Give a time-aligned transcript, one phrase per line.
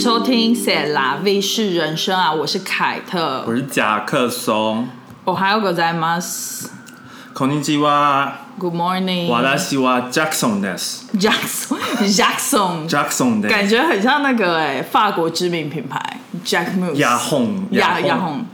[0.00, 3.44] 收听《塞拉 V 是人生》啊，我是凯特。
[3.46, 4.88] 我是甲克松。
[5.24, 6.18] 我还有个在吗？
[7.34, 8.32] Good こんにちは。
[8.58, 9.28] morning。
[9.28, 11.06] 私はジャクソンです。
[11.14, 13.54] Jackson Jackson，ジャクソンです。
[13.54, 16.00] 感觉很像那个哎、法国知名品牌
[16.44, 16.94] Jack Muse。
[16.94, 18.46] 雅红雅雅红。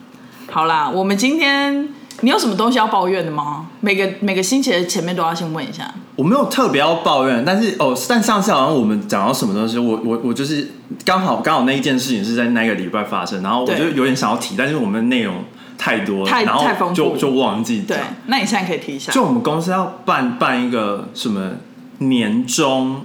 [0.50, 1.88] 好啦，我们今天
[2.22, 3.66] 你有什么东西要抱怨的吗？
[3.80, 5.94] 每个每个星期的前面都要先问一下。
[6.17, 10.67] 我没有特别要抱怨，但是哦，但上次好像我们讲到什么东西，我我我就是
[11.05, 15.43] 刚好刚好那一件事情是在那个礼拜发生，然后我就有点想要提，但是我们内容
[15.77, 19.11] 太多了，太然后就就忘记对讲。，那你现在可以提一下。
[19.11, 21.51] 就我们公司要办办一个什么
[21.99, 23.01] 年终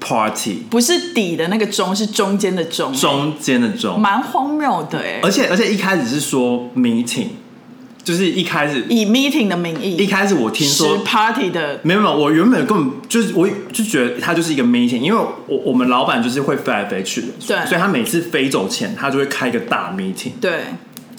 [0.00, 7.28] party，不是底的那个中，是中间的中，中间的中，蛮荒谬的哎、而且而且一开始是说 meeting，
[8.02, 11.80] 就是一开始以 meeting 的名义，一开始我听说 party 的。
[11.82, 17.66] 没有没有，我原本根本就是我就觉得他就是一个 meeting，因为我我们老板就是会飞来飞去的，对。
[17.66, 20.60] 所以他每次飞走前，他就会开一个大 meeting，对。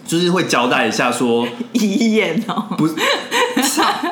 [0.04, 2.95] 就是会交代一下说， 遗言哦，不是，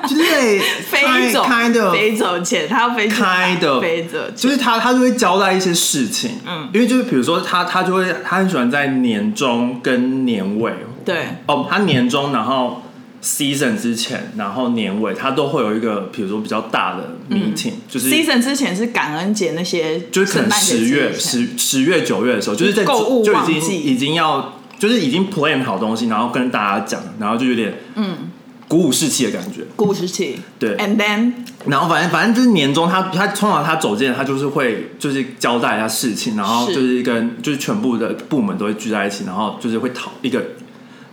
[0.07, 10.71] 就是 飞走 kind of 飞走前，他要飞去哪？kind of 飞走，就是他他就会交代一些事情，嗯，因为就是比如说他他就会他很喜欢在年终跟年尾，
[11.13, 11.25] 对。
[11.47, 12.83] 哦，他年终然后
[13.23, 28.29] season 之前，然后年尾他都会有一个比如说比较大的 meeting，、就是 season 之前是感恩节那些，就是可能十月十十月九月的时候，就是在购物就已经已经要就是已经 plan 好东西，然后跟大家讲，然后就有点嗯。
[28.69, 29.63] 鼓舞士气的感觉。
[29.75, 31.33] 鼓舞士气，对，and then
[31.65, 40.39] 然后反正反正就是年终他他通常他走进来，他就是会就是交代一下事情，然后就是跟就是全部的部门都会聚在一起，然后就是会讨一个，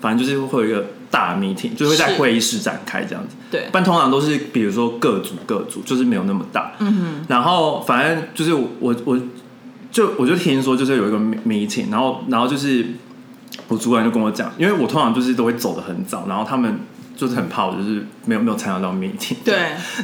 [0.00, 3.34] 反正就是会有一个大 meeting，就会在会议室展开这样子。
[3.50, 6.72] 对但通常都是比如说各组各组，就是没有那么大。
[6.78, 7.24] 嗯哼。
[7.28, 9.18] 然后反正就是我我
[9.90, 12.86] 就我就听说就是有一个 meeting，然后然后就是
[13.68, 16.80] 我主管就跟我讲，因为我通常就是都会走的很早，然后他们
[17.16, 19.36] 就是很怕我就是没有没有参加到 meeting。
[19.44, 19.54] 对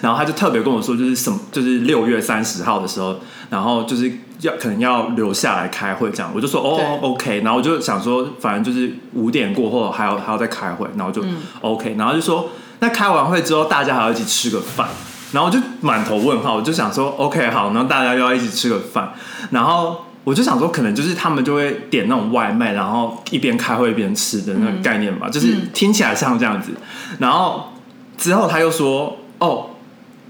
[0.01, 3.21] 然后他就特别跟我说，就是什么，就是六月三十号的时候，
[3.51, 4.11] 然后就是
[4.43, 12.51] 要可能要留下来开会这样，我就说哦 OK，然后我就想说，反正就是五点过后还要还要再开会，然后就嗯 OK，、然后就说
[12.81, 14.89] 那开完会之后大家还要一起吃个饭，
[15.33, 19.13] 然后我就满头问号，我就想说 OK 好，然后大家又要一起吃个饭，
[19.51, 20.05] 然后。
[20.25, 26.71] 我就想说，可能就是他们就会点那种外卖，然后一边开会一边吃的那个概念吧，就是听起来像这样子。
[27.19, 27.73] 然后
[28.17, 29.71] 之后他又说，哦，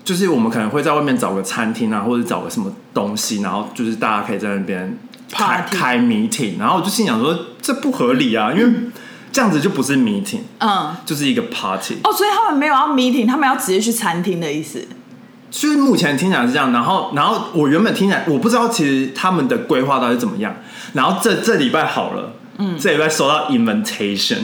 [0.05, 4.99] 就是我们可能会在外面找个餐厅啊，或者找个什么东西，然后就是大家可以在那边
[5.31, 8.73] 开 Party 开 meeting，然后我就心想说这不合理啊，因为
[9.31, 11.99] 这样子就不是 meeting，嗯，就是一个 party。
[12.05, 14.87] 哦，所以他们没有要 meeting，他们要直接去餐厅的意思。
[15.51, 20.55] 就是目前听起来是这样，然后然后我原本听起来我不知道其实他们的规划到底怎么样，
[20.95, 24.39] 然后这这礼拜好了，嗯，这礼拜收到 invitation。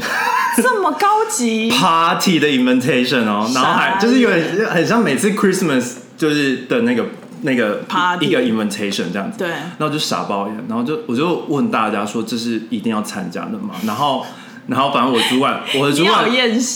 [0.62, 4.30] 这么高级？Party 的 invitation 哦，然后还就是有
[4.70, 7.04] 很像每次 Christmas 就是的那个
[7.42, 9.48] 那个 Party 一个 invitation 这样子，对。
[9.48, 13.74] 然后就傻包眼，然后就我就问大家说这是一定要参加的吗？
[13.86, 14.26] 然后
[14.66, 16.28] 然后反正我主管我的主管哦。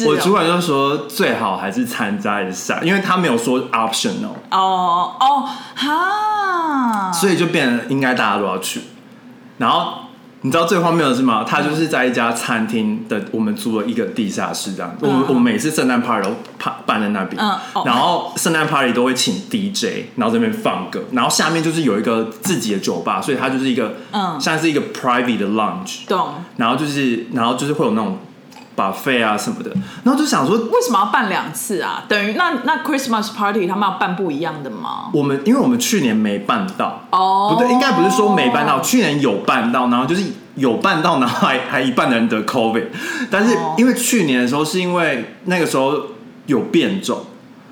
[0.06, 8.82] 我主管就说最好还是参加一下，因为他没有说 optional，哦哦哈，所以就变得应该大家都要去，
[9.58, 10.01] 然后。
[10.44, 11.44] 你知道最荒谬的是吗？
[11.44, 14.92] 他就是在一家餐厅的，我们租了一个地下室这样。
[15.00, 26.34] 我们我们每次圣诞 party 都办办在那边，嗯哦然后圣诞 party 都会请 DJ，然后这边放歌，然后下面就是有一个自己的酒吧，所以它就是一个，嗯像是一个 private 的 lounge，懂？
[26.56, 28.18] 然后就是然后就是会有那种
[28.76, 29.70] buffet 啊什么的，
[30.04, 32.04] 然后就想说，为什么要办两次啊？
[32.08, 35.10] 等于那那 Christmas party 他们要办不一样的吗？
[35.12, 40.24] 我们因为我们去年没办到，哦不对，应该不是说没办到，去年有办到，然后就是
[40.54, 42.86] 有办到，然后还还一半的人得 COVID，
[43.30, 45.92] 但是哦因为去年的时候是因为那个时候
[46.46, 47.26] 有变种，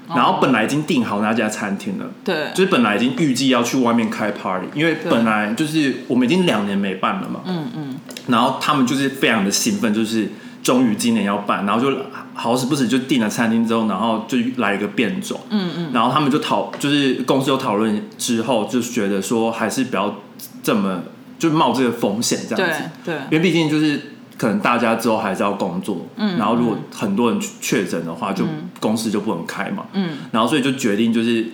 [0.08, 2.06] 然后本来已经订好那家餐厅了。
[2.24, 10.30] 对，就是本来已经预计要去外面开 party，因为本来就是我们已经两年没办了嘛，嗯嗯，然后他们就是非常的兴奋，就是
[10.62, 11.96] 终于今年要办，然后就
[12.34, 20.14] 好死不死就订了餐厅之后，然后就来一个变种，嗯嗯，然后他们就讨，就是公司有讨论之后，就觉得说还是不要
[20.62, 21.00] 这么
[21.38, 28.44] 就冒这个风险这样子，对因为毕竟就是可能大家之后还是要工作，嗯然后如果很多人确诊的话，就
[28.78, 31.46] 公司就不能开嘛，嗯，然后所以就决定就是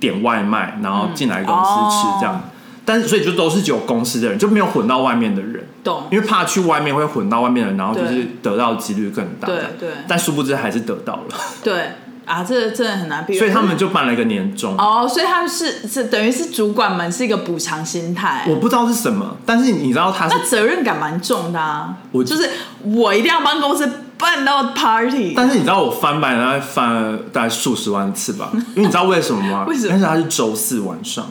[0.00, 2.34] 点外卖，然后进来公司吃这样。
[2.36, 2.40] 哦
[2.84, 6.04] 但是所以就都是只有公司的人，就没有混到外面的人，懂？
[6.10, 9.46] 因为怕去外面会混到外面的人，然后就是得到的几率更大。
[9.46, 11.34] 对对但殊不知还是得到了。
[11.64, 11.92] 对，
[12.26, 13.38] 啊，这真的很难避免。
[13.38, 14.76] 所以他们就办了一个年终。
[14.76, 18.44] 哦，所以他们是是等于是主管们是一个补偿心态。
[18.48, 21.96] 我不知道是什么，但是你知道他是那责任感蛮重的啊。
[22.12, 22.50] 我就是
[22.82, 25.32] 我一定要帮公司办到 party。
[25.34, 29.64] 但是你知道我翻版大概翻了大概数十万次吧， 因为你知道为什么吗？
[29.66, 31.26] 为什么但是它是周四晚上，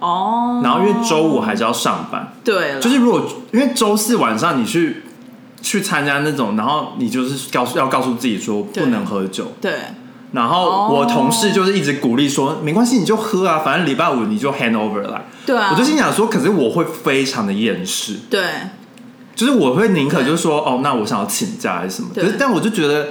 [0.00, 3.22] 哦，然后因为周五还是要上班，对，就是如果
[3.52, 5.02] 因为周四晚上你去
[5.62, 9.72] 去参加那种，然后你就是告诉要告诉自己说不能喝酒，对。
[10.32, 15.24] 然后哦我同事就是一直鼓励说没关系你就喝啊，反正礼拜五你就 hand over 来。
[15.46, 18.42] 对啊，我就心想说，可是我会非常的厌世，对。
[19.34, 23.08] 就是我会宁可就是说哦，那我想要请假还是什么，可是但我就觉得。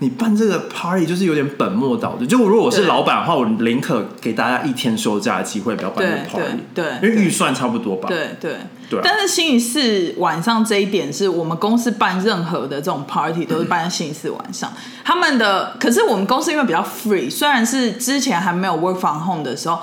[0.00, 2.26] 你办这个 party 就是有点本末倒置。
[2.26, 8.08] 就如果我是老板的话，我宁可给大家一天休假的机会，不要办这个对 party，对因为预算差不多吧。
[8.08, 8.56] 对对。
[9.02, 14.72] 但是星期四晚上这一点是我们公司办任何的这种 party 都是办在星期四晚上。
[15.04, 19.78] 他们的可是我们公司因为比较 free，虽然是之前还没有 work from home 的时候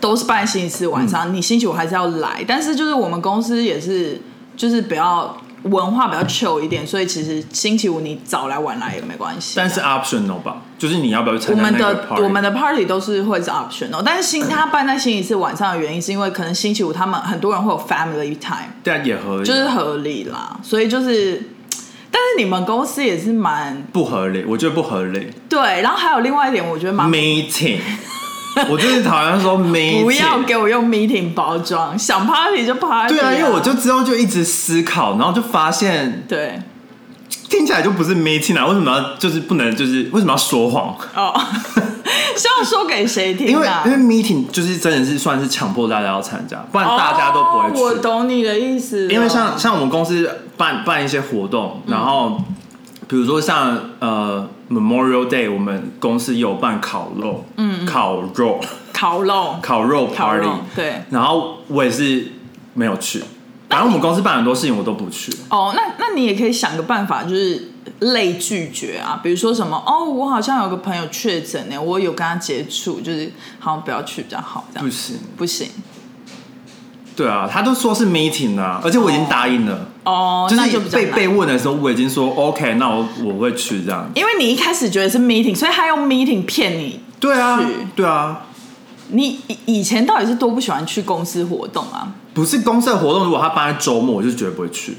[0.00, 4.20] 都是办星期四晚嗯上，你星期五还是要来，但是就是我们公司也是
[4.56, 9.54] 就是比较文化比较 chill 一点，所以其实星期五你早来晚来也没关系。
[9.56, 18.70] 但是 optional 吧，就是你要不要去参加我们的我们的 party 都是会是 optional，但是星他办在星期四晚上的原因是因为可能星期五他们很多人会有 family time。
[18.82, 21.42] 对啊，也合理，就是合理啦，所以就是，
[22.10, 25.30] 但是你们公司也是蛮不合理，我觉得不合理。
[25.48, 27.80] 对，然后还有另外一点，我觉得蛮 meeting，
[28.70, 36.60] 我就是讨厌说 meeting，不要给我用 meeting 包装，想 party 就 party，、对啊，因为我就之后就一直思考，然后就发现对
[37.48, 40.94] 听起来就不是 meeting 啊，为什么要就是不能就是为什么要说谎？
[41.14, 41.32] 哦，
[42.36, 43.82] 是要说给谁听因为啊？
[43.86, 47.78] 因为 meeting 就是真的是算是强迫大家要参加，不然大家都不会去。
[47.78, 52.38] 哦我懂你的意思，因为像像我们公司办办一些活动，然后
[53.08, 58.60] 比如说像呃 Memorial Day，我们公司有办烤肉，嗯，烤肉。
[58.92, 61.02] 烤肉， 烤肉 party，肉，对。
[61.10, 62.32] 然后我也是
[62.74, 63.22] 没有去，
[63.68, 65.32] 反正我们公司办很多事情我都不去。
[65.50, 67.70] 哦，那那你也可以想个办法，就是
[68.00, 73.30] 类拒绝啊，比如说什么哦，我好像有个朋友确诊呢，我有跟他接触，就是
[73.60, 74.84] 好像不要去比较好，这样。
[74.84, 75.68] 不行，不行。
[77.14, 79.97] 对啊，他都说是 meeting 啊，而且我已经答应了，哦，
[80.48, 84.10] 就是就被被问的时候我已经说 OK，那我我会去这样。
[84.14, 87.00] 因为你一开始觉得是 meeting，所以他用 meeting 骗你。
[87.20, 87.60] 对啊，
[87.96, 88.42] 对啊，
[89.10, 92.12] 你以以前到底是多不喜欢去公司活动啊？
[92.32, 94.96] 不是公司的活动，如果他办在周末，我就绝对不会去。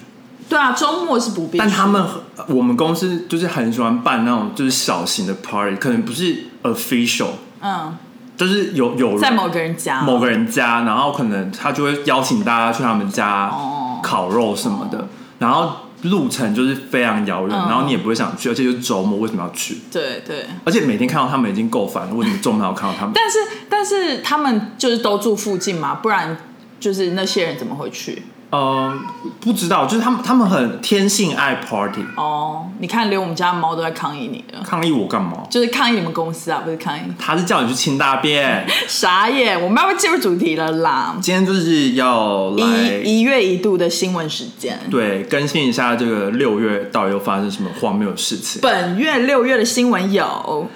[0.50, 1.58] 对啊，周末是不必去。
[1.60, 2.04] 但他们
[2.48, 7.30] 我们公司就是很喜欢办那种就是小型的 party，可能不是 official，
[7.62, 7.96] 嗯，
[8.36, 15.08] 就是有有人在某个人家，某个人家，然后可能他就会邀请大家去他们家哦烤肉什么的，
[15.40, 15.72] 然后
[16.04, 19.78] 路程就是非常遥远，嗯然后你也不会想去，而且就是周末为什么要去？
[19.92, 20.46] 对对。
[20.64, 23.14] 而且每天看到他们已经够烦了，为什么周末还要看到他们？
[23.14, 23.38] 但是
[23.70, 26.38] 但是他们就是都住附近嘛，不然
[26.80, 28.24] 就是那些人怎么会去？
[28.52, 29.00] 嗯，
[29.40, 35.44] 不知道，就是他们他们很天性爱 party，哦，你看，连我们家的猫都在抗议你了，抗议我干嘛？
[35.50, 37.02] 就是抗议你们公司啊，不是抗议。
[37.20, 38.66] 他是叫你去清大便。
[38.88, 41.16] 傻眼，我们要不要进入主题了啦？
[41.22, 42.66] 今天就是要来
[43.04, 44.80] 一一月一度的新闻时间。
[44.90, 48.62] 对更新一下这个六月到底又发生什么荒谬的事情。
[48.62, 50.68] 本月六月的新闻有，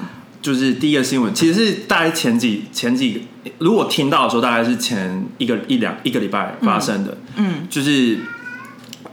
[0.44, 3.26] 就是第一个新闻，其实是大概前几前几，
[3.60, 7.18] 如果听到的时候，大概是前一个一两一个礼拜发生的。
[7.38, 8.20] 嗯，就是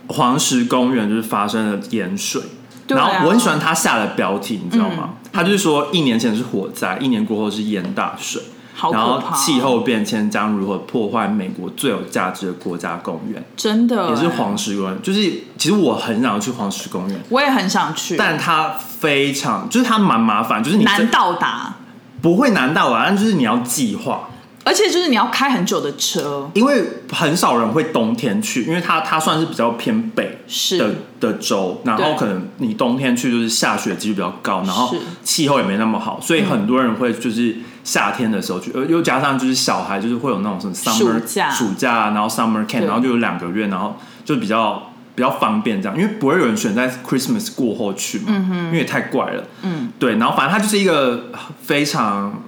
[0.09, 5.15] 黄石公园就是发生了盐水，啊然后我很喜欢他下的标题，你知道吗？
[5.33, 8.43] 他就是说一年前是火灾，一年过后是淹大水。
[8.81, 14.09] 好可然后气候变迁将如何破坏美国最有价值的国家公园，真的。
[14.09, 15.03] 也是欸黄石公园。
[15.03, 15.21] 就是
[15.59, 21.77] 其实我很想要去黄石公园，我也很想去，但它非常就是它蛮麻烦，就是你难到达，
[22.23, 24.31] 不会难到啊，但就是你要计划，
[24.65, 26.83] 而且就是你要开很久的车，因为
[27.13, 30.79] 很少人会冬天去，因为它它算是比较偏北是。
[30.79, 32.15] 的的州，然后对。
[32.17, 35.01] 可能你冬天去就是下雪几率比较高，然后是。
[35.23, 44.87] 气候也没那么好，所以很多人会就是夏天的时候去，呃，又加上就是小孩就是会有那种什么 summer 暑假暑假，然后 summer camp，然后就有两个月，然后就比较。
[45.13, 49.45] 比较方便这样，因为不会有人选在 Christmas 过后去嘛，嗯因为也太怪了。
[49.61, 51.31] 嗯，对，然后反正它就是一个
[51.63, 52.43] 非常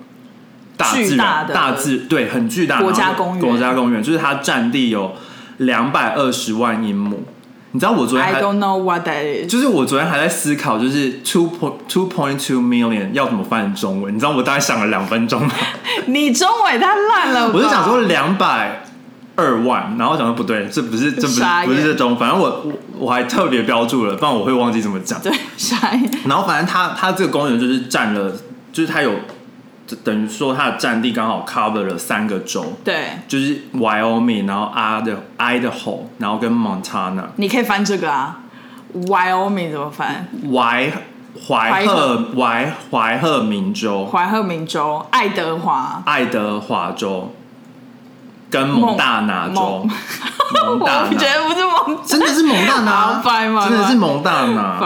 [0.76, 5.14] 大自然、大的大自对很巨大的国家公园国家公园就是它占地有
[5.58, 7.24] 两百二十万英亩。
[7.72, 9.50] 你知道我昨天 I 还 don't know what that is。
[9.50, 14.14] 就是我昨天还在思考，就是 two point two point two million 要怎么翻译中文？
[14.14, 15.52] 你知道我大概想了两分钟吗，
[16.06, 17.50] 你中文太烂了！
[17.52, 18.84] 我就想说两百
[19.36, 25.18] 二万，然后想说不对，这不是这不是不是这中，反正我我我还特别标注了，不然我会忘记怎么讲。
[25.22, 26.10] 对，傻眼。
[26.26, 28.30] 然后反正它它这个公园就是占了
[28.70, 29.12] 就是它有
[29.96, 37.24] 等于说它的占地刚好 cover 了三个州，对，就是 Wyoming，然后 Idaho Idaho，然后跟 Montana。
[37.36, 38.40] 你可以翻这个啊
[38.94, 40.28] ，Wyoming 怎么翻？
[40.52, 40.90] 怀
[41.48, 42.28] 怀赫。
[42.36, 47.32] 怀怀赫明州、怀赫明州、爱德华、爱德华州
[48.52, 49.88] 跟蒙大拿州。
[50.54, 53.22] 蒙大我觉得不是蒙，真的是蒙大拿，
[53.66, 54.78] 真的是蒙大拿。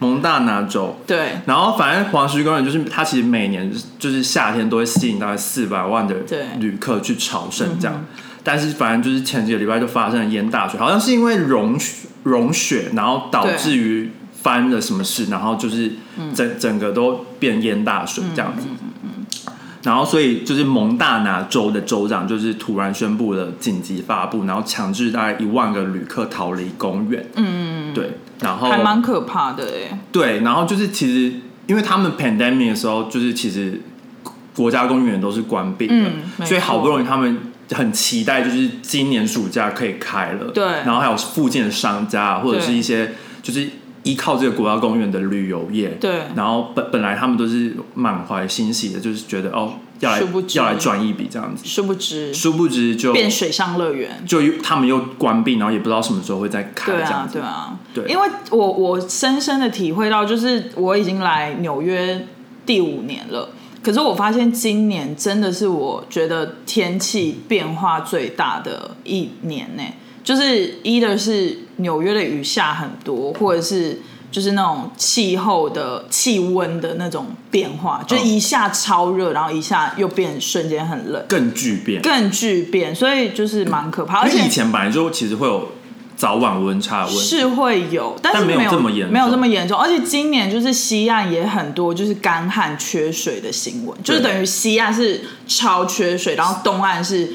[0.00, 0.98] 蒙大拿州。
[1.06, 6.16] 对，然后反正黄石公园就是它，其实每年就是夏天都会吸引大概四百万的
[6.58, 8.04] 旅客去朝圣这样。
[8.42, 11.78] 但是反正就是前几个礼拜就发生了淹大水，好像是因为融
[12.24, 14.10] 融雪，然后导致于
[14.42, 15.92] 翻了什么事，然后就是
[16.34, 18.66] 整整个都变淹大水这样子。
[19.82, 27.26] 然后，所以就是蒙大拿州的州长就是突然宣布了紧急发布，然后强制大概一万个旅客逃离公园。
[27.34, 29.98] 嗯，对，然后还蛮可怕的哎。
[30.12, 31.34] 对，然后就是其实
[31.66, 33.80] 因为他们 pandemic 的时候，就是其实
[34.54, 37.38] 国家公园都是关闭的，嗯所以好不容易他们
[37.72, 40.52] 很期待，就是今年暑假可以开了。
[40.52, 43.68] 对然后还有附近的商家或者是一些就是
[44.02, 45.90] 依靠这个国家公园的旅游业。
[46.00, 46.22] 对。
[46.34, 50.22] 然后本本来他们都是满怀欣喜的，就是觉得哦要来
[50.54, 52.34] 要来赚一笔这样子，殊不知。
[52.34, 54.24] 殊不知就变水上乐园。
[54.26, 57.28] 就他们又关闭，然后也不知道什么时候会再开对啊。
[57.32, 58.04] 对啊，对。
[58.08, 62.26] 因为我我深深的体会到，就是我已经来纽约
[62.66, 63.50] 第五年了，
[63.82, 69.82] 可是我发现今年真的是我觉得天气变化最大的一年呢，
[70.24, 74.00] 就是一的是纽约的雨下很多，或者是。
[74.32, 82.00] 就是那种气候的气温的那种变化，就一下超热，然后一下又变瞬间很冷，更巨变。
[82.00, 84.20] 更巨变，所以就是蛮可怕。
[84.20, 85.68] 而且以前本来就其实会有
[86.16, 89.78] 早晚温差温，是会有，但是没有这么严重没有这么严重。
[89.78, 97.28] 而且今年就是西岸也很多就是干旱缺水的新闻，就是等于西岸是超缺水，然后东岸是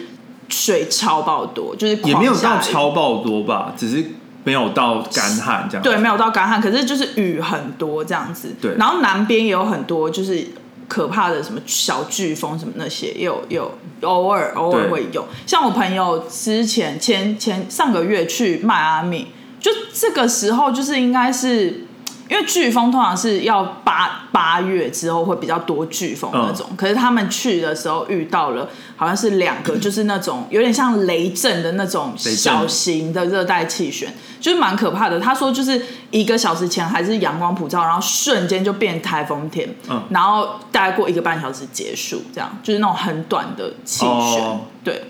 [0.49, 4.05] 水超爆多，就是也没有到超爆多吧，只是
[4.43, 5.83] 没有到干旱这样。
[5.83, 8.55] 对，没有到干旱，可是就是雨很多这样子。
[8.61, 10.47] 对然后南边也有很多就是
[10.87, 15.25] 可怕的什么小飓风什么那些，也有有偶尔偶尔对会有。
[15.45, 19.27] 像我朋友之前前前上个月去迈阿密，
[19.59, 21.83] 就这个时候就是应该是。
[22.29, 35.19] 因为飓风通常是要八八月之后会比较多飓风那种，可是他们去的时候遇到了好像是两个，就是那种有点像雷阵的那种小型的热带气旋，就是蛮可怕的。
[35.19, 45.05] 他说就是一个小时前还是阳光普照，然后瞬间就变台风天，嗯然后大概过一个半小时结束，这样就是那种很短的气旋，哦对，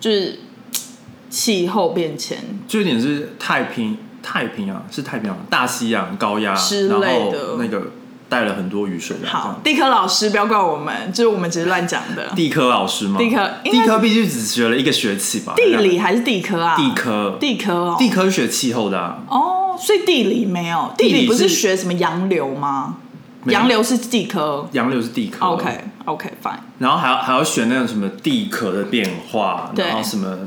[0.00, 0.40] 就是
[1.30, 2.36] 气候变迁。
[2.66, 7.92] 就有点是太平太平洋是太平洋大西洋高压，之然类的后那个
[8.32, 9.28] 带了很多雨水来。
[9.28, 12.28] 好，地科老师不要怪我们，就是我们只是乱讲的。
[12.34, 13.18] 地科老师吗？
[13.18, 15.52] 地科地科毕竟只学了一个学期吧。
[15.54, 16.74] 地理还是地科啊？
[16.74, 22.96] 地科地科哦，地科是学气候的啊，哦，所以地理没有，地理不是是学什么洋流吗？
[23.46, 24.66] 洋流是地科。
[24.72, 25.44] 洋流是地科。
[25.44, 26.52] OK OK fine。
[26.78, 30.38] 然后还要还要选那种什么地壳的变化，然后什么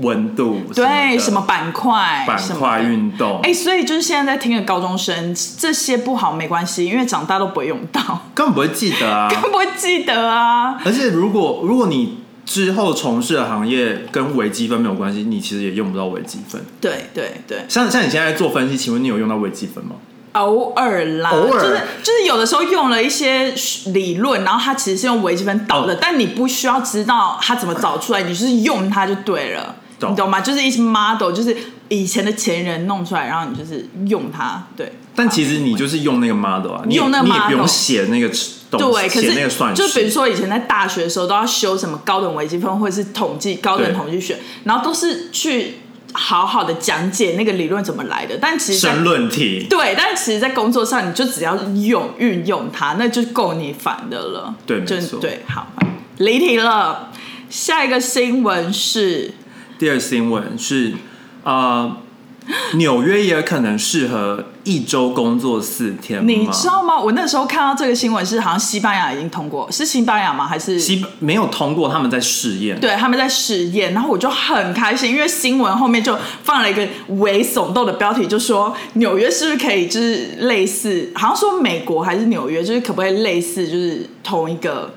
[0.00, 9.28] 温度，对，什什么板块，板块运动，哎、所以就是现在在听的高中生，这些不好没关系，因为长大都不会用到，根本不会记得啊。
[9.32, 10.80] 根本不会记得啊。
[10.84, 16.60] 而且如果如果你之后从事的行业跟微积分没有关系，你其实也用不到微积分。
[16.80, 19.96] 对对对，像像你现在做分析，请问你有用到微积分吗？
[20.32, 23.54] 偶尔啦，偶尔就是就是有的时候用了一些
[23.92, 29.74] 理论，然后它其实是用微积分导的，哦但你不需要知道它怎么导出来，你就是用它就对了，懂
[30.10, 30.40] 你懂吗？
[30.40, 31.56] 就是一些 model，就是
[31.88, 34.92] 以前的前人弄出来，然后你就是用它，对。
[35.16, 38.28] 但其实你就是用那个 model 啊，你用那个你也不 model 用写那个
[38.70, 45.76] 东对，可写那个算是式，就比如说以前在大学的时候都要修什么高等微积分或者是统计高等对统计学，然后都是去
[46.12, 54.54] 好好的讲解那个理论怎么来的，但其实在申论题，对，但其实，在工作上你就只要用运用它，那就够你烦的了。
[54.66, 55.68] 就对没错对，好，
[56.18, 57.10] 离题了。
[57.50, 59.32] 下一个新闻是，
[59.84, 60.94] 第二新闻是
[61.42, 61.94] 呃，
[62.76, 66.26] 纽约也可能适合一周工作四天？
[66.26, 66.98] 你知道吗？
[66.98, 70.46] 我那时候看到这个新闻是，好像西班牙已经通过，是西班牙吗？
[70.46, 72.80] 还是西没有通过，他们在试验。
[72.80, 84.94] 对，他们在试验，然后我就很开心，因为新闻后面就放了一个微耸动的标题，就说纽约是不是可以就是类似，好像说美国还是纽约，就是可不可以类似，就是同一个，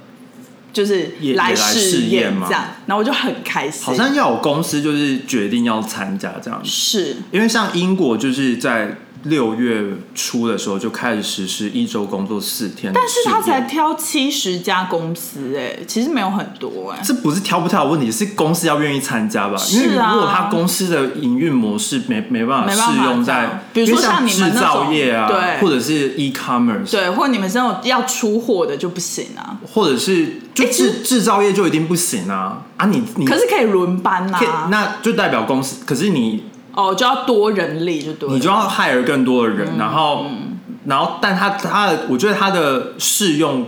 [0.73, 7.15] 就是来也也来试验嘛这样，然后我就很开心，好像要有公司就是决定要参加这样子，是。
[7.31, 8.95] 因为像英国就是在
[9.29, 19.57] 六月初的时候就开始实施一周工作四天，但是他才挑七十家公司，哎，其实没有很多，哎，这不是挑不挑的问题，是公司要愿意参加吧？
[19.71, 32.63] 因为如果他公司的营运模式没没办法适用在，比如说像你们制造业啊，对，或者是 e commerce，对，或者你们这种要出货的就不行啊，或者是就制制造业就一定不行啊。
[32.77, 32.85] 啊！
[32.85, 36.43] 你你可是可以轮班呐，那就代表公司，可是你。
[36.77, 40.27] 哦，就要多人力就对，你就要 hire 更多的人，然后，
[40.85, 43.65] 然后，但他他的，我觉得他的适用，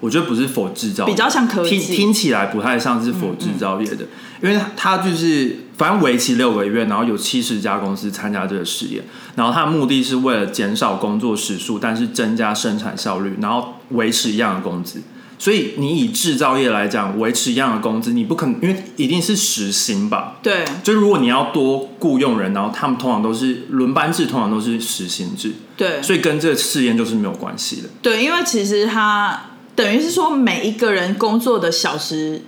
[0.00, 4.06] 我觉得不是否制造，比较像科技，听听起来不太像是否制造业的，
[4.42, 9.04] 因为他就是反正为期六个月，然后有七十家公司参加这个实验，
[9.36, 15.02] 然后他的目的是为了减少工作时数，但是增加生产效率，然后维持一样的工资。
[15.40, 20.36] 所以你以制造业来讲，维持一样的工资，你不可能，因为一定是时薪吧？
[20.42, 20.64] 对。
[20.84, 25.52] 就如果你要多雇佣人，然后他们通常都是轮班制，通常都是时薪制。
[25.78, 26.02] 对。
[26.02, 27.88] 所以跟这个试验就是没有关系的。
[28.02, 32.42] 对，因为其实他等于是说每一个人工作的小时。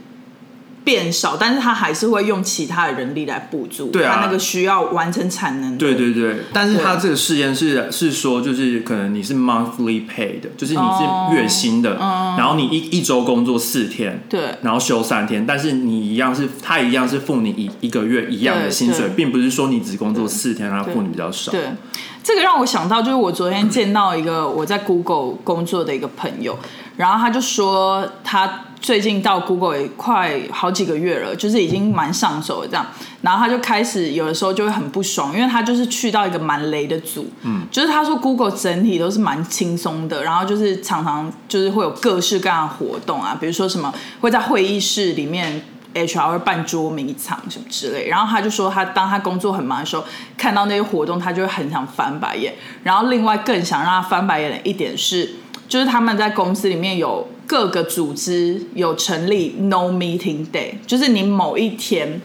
[0.84, 5.78] 变少，但是他还是会用其他的人力来补助对他那个需要完成产能。
[5.78, 11.96] 对对对，但是他这个试验是是说，就是可能你是 monthly pay 的，就是你是月薪的，
[12.36, 21.52] 然后你一一周工作四天，对，然后休三天，但是你一样是他一样是付你一一个月一样的薪水，并不是说你只工作四天，他付你比较少。
[21.52, 21.62] 对，
[22.22, 26.58] 这个让我想到，就是我昨天见到一个我在 Google 工作的一个朋友，
[26.96, 28.64] 然后他就说他。
[28.82, 32.84] 最近到 Google 也快好几个月了，就是已经蛮上手了这样，
[33.20, 45.62] 然后他就开始有的时候就会很不爽，因为他就是去到一个蛮雷的组，嗯，就是他说 Google 整体都是蛮轻松的，然后就是常常就是会有各式各样的活动啊，比如说什么会在会议室里面
[45.94, 50.02] HR 办捉迷藏什么之类，然后他就说他当他工作很忙的时候，
[50.36, 55.36] 看到那些活动，他就会很想翻白眼，然后另外更想让他翻白眼的一点是，
[55.68, 57.28] 就是他们在公司里面有。
[57.44, 62.18] 各个组织有成立 no meeting day，就是你某一天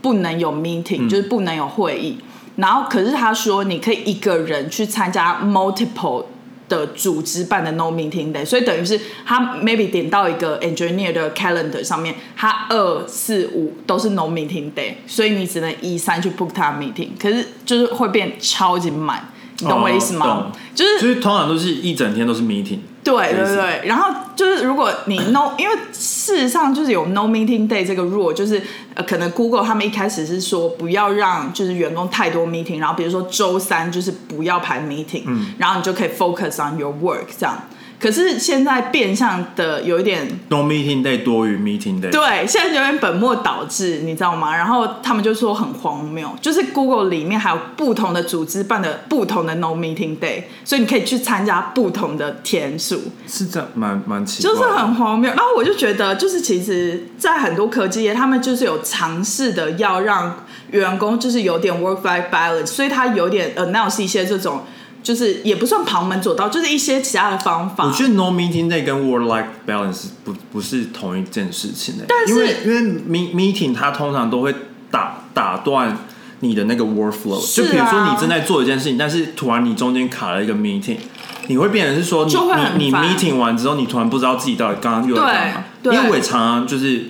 [0.00, 2.16] 不能有 meeting，就是不能有会议。
[2.56, 6.24] 然后，可是他说你可以一个人去参加 multiple
[6.66, 16.72] 的组织办的 no meeting day，所以等于是他 maybe 点到一个 engineer 的 calendar 上面，他二四五都是 no meeting day，所以你只能一三去 book 他
[16.72, 19.28] meeting，可是就是会变超级满。
[19.60, 20.52] 你懂我意思吗？
[20.74, 22.78] 就是，所以通常都是一整天都是 meeting。
[23.02, 28.62] 对对对，然后就是如果你 no，因为事实上就是有 no meeting day 这个 rule，就是
[28.94, 37.56] 呃，可能 Google 他们一开始是说不要让就是员工太多 meeting，然后比如说周三就是不要排 meeting，嗯，然后你就可以 focus on your work 这样。
[38.00, 44.56] 可是现在变相的有一点 no meeting day 多于 meeting day，对，现在有点本末倒置，你知道吗？
[44.56, 55.28] 然后他们就说很荒谬，就是 Google 里面还有不同的组织办的不同的 no meeting day，所以你可以去参加不同的天数，是这样，蛮蛮奇，就是很荒谬。
[55.30, 64.62] 然后我就觉得，就是其实，在很多科技业，他们就是有尝试的要让员工就是有点 work life balance，所以他有点 announce 一些这种。
[65.02, 67.86] 就是也不算旁门左道，就是一些其他的方法。
[67.86, 72.04] 我觉得 no meeting day 跟 work life balance 不不是同一件事情诶。
[72.06, 74.54] 但是因为因为 meeting 它通常都会
[74.90, 75.96] 打打断
[76.40, 80.98] 你的那个 workflow，就比如说你正在做一件事情，但是突然你中间卡了一个 meeting，
[81.46, 82.34] 你会变成是说你
[82.76, 85.64] 你你 meeting 完之后，你突然不知道自己到底刚刚又在干嘛。
[85.84, 87.04] 因为我也常常就是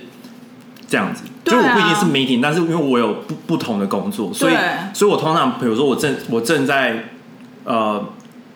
[0.87, 4.53] 这样子，就我不一定是 meeting，但是因为我有不不同的工作，所以
[4.93, 7.09] 所以我通常比如说我正我正在。
[7.63, 8.03] 呃，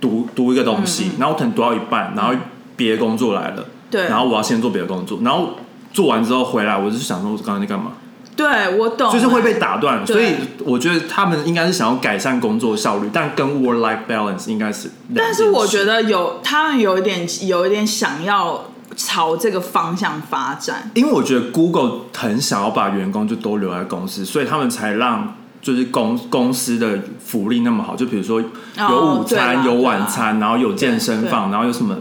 [0.02, 2.34] 读读一个东西，然后可能读到一半，然后
[2.76, 5.52] 别的工作来了，对，然后我要先做别的工作，然后
[5.94, 7.92] 做完之后回来，我就是想说，我刚刚在干嘛？
[8.36, 10.34] 对，我懂，就是会被打断，所以
[10.66, 18.66] 我觉得他们应该是想要改善工作效率，但跟 work life balance 应该是，但是我觉得有他们有一点有一点想要
[18.96, 25.36] 朝这个方向发展，因为我觉得 Google 很想要把员工就都留在公司，所以他们才让。
[25.66, 31.98] 就是公公司的福利那么好，就比如说有午餐、有晚餐，然后有健身房，然后有什么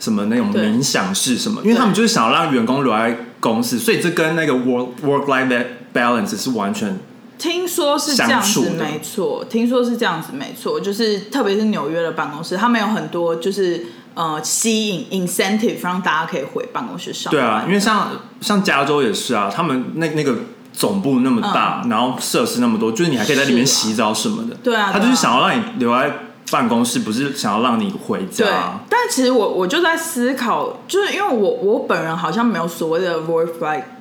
[0.00, 6.98] 什么那种冥想室什么，因为他们就是想要让员工留在公司，所以这跟那个 work work life balance 是完全
[7.38, 17.30] 听说是这样子，没错，听说是这样子，没错，就是特别是纽约的办公室，他们有很多就是呃吸引 incentive 让大家可以回办公室上。
[17.30, 20.36] 对啊，因为像像加州也是啊，他们那那个。
[20.76, 24.54] 总部那么大，然后设施那么多，就是你还可以在里面洗澡什么的。
[24.62, 26.12] 对啊，他就是想要让你留在
[26.50, 28.44] 办公室，不是想要让你回家。
[28.44, 28.52] 对，
[28.90, 33.48] 但其实我我就在思考，就是因为我我本人好像没有所谓的 work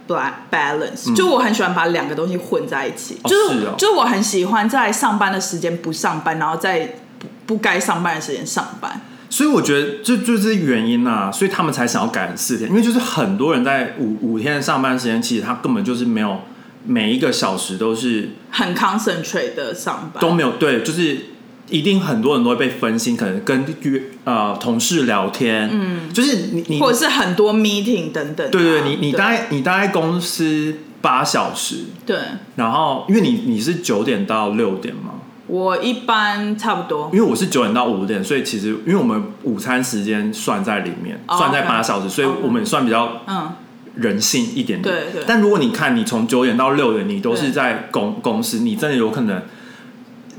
[0.09, 6.95] life balance，就我很喜欢把两个东西混在一起，就是就是我很喜欢在上班的时间不上班，然后在
[7.45, 9.01] 不该上班的时间上班。
[9.29, 16.39] 所以我觉得这就是原因啊，所以他们才想要改成四天，因为就是很多人在五五天的上班时间，其实他根本就是没有
[16.85, 21.17] 每一个小时都是很 concentrate 的上班，都没有对，就是
[21.69, 29.17] 一定很多人都会被分心，可能跟约呃同事聊天，嗯，就是你你或者是很多 meeting 等等啊、对对，你你对。
[29.17, 32.17] 大概你大概公司八小时，对。
[32.55, 35.15] 然后因为你你是九点到六点嘛，
[35.47, 37.09] 我一般差不多。
[37.11, 43.51] 因为我是九点到五点，所以其实因为我们午餐时间算在里面，哦算在八小时，所以我们算比较嗯
[43.95, 44.83] 人性一点点。
[44.83, 49.41] 对对但如果你看你从九点到六点，你都是在公公司，你真的有可能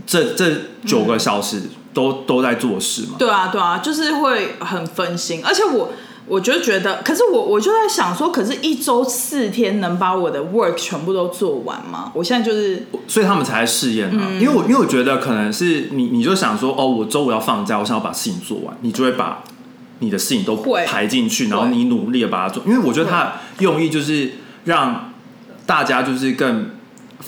[0.06, 0.52] 这这
[0.84, 3.16] 九个小时都、都在做事嘛？
[3.18, 5.92] 对啊对啊，就是会很分心，而且我。
[6.28, 12.10] 我就觉得，可是我我就在想说，可是一周四天能把我的 work 全部都做完吗？
[12.16, 14.26] 我现在就是所以他们才在试验啊。
[14.30, 19.44] 嗯因为我因为我觉得可能是你你就想说，哦，我周五要放假，我想要把事情做完，你就会把
[19.98, 20.56] 你的事情都
[20.86, 22.62] 排进去，然后你努力的把它做。
[22.66, 24.32] 因为我觉得它的用意就是
[24.64, 25.12] 让
[25.64, 26.70] 大家就是更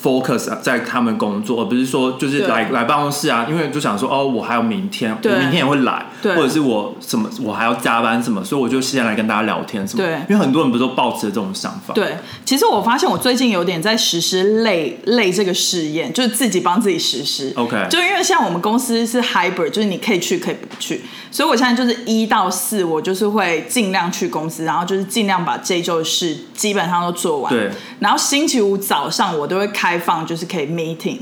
[0.03, 10.05] focus 在他们工作，而不是说就是来来办公室啊，因为就想说哦，我还有明天，我明天也会来，对或者是我什么我还要加班什么，所以我就先来跟大家聊天什么。
[10.05, 11.95] 对因为很多人不是都抱持着这种想法。
[11.95, 17.53] 对，其实我发现我最近有点在实施累累这个试验，就是自己帮自己实施。
[17.57, 27.53] OK 就因为像我们公司是 hybrid，就是你可以去可以不去，所以我现在就是一到四，我就是会尽量去公司，然后就是尽量把这一周的事基本上都做完。
[27.53, 27.71] 对。
[28.01, 31.21] 然后星期五早上我都会开放，就是可以 meeting，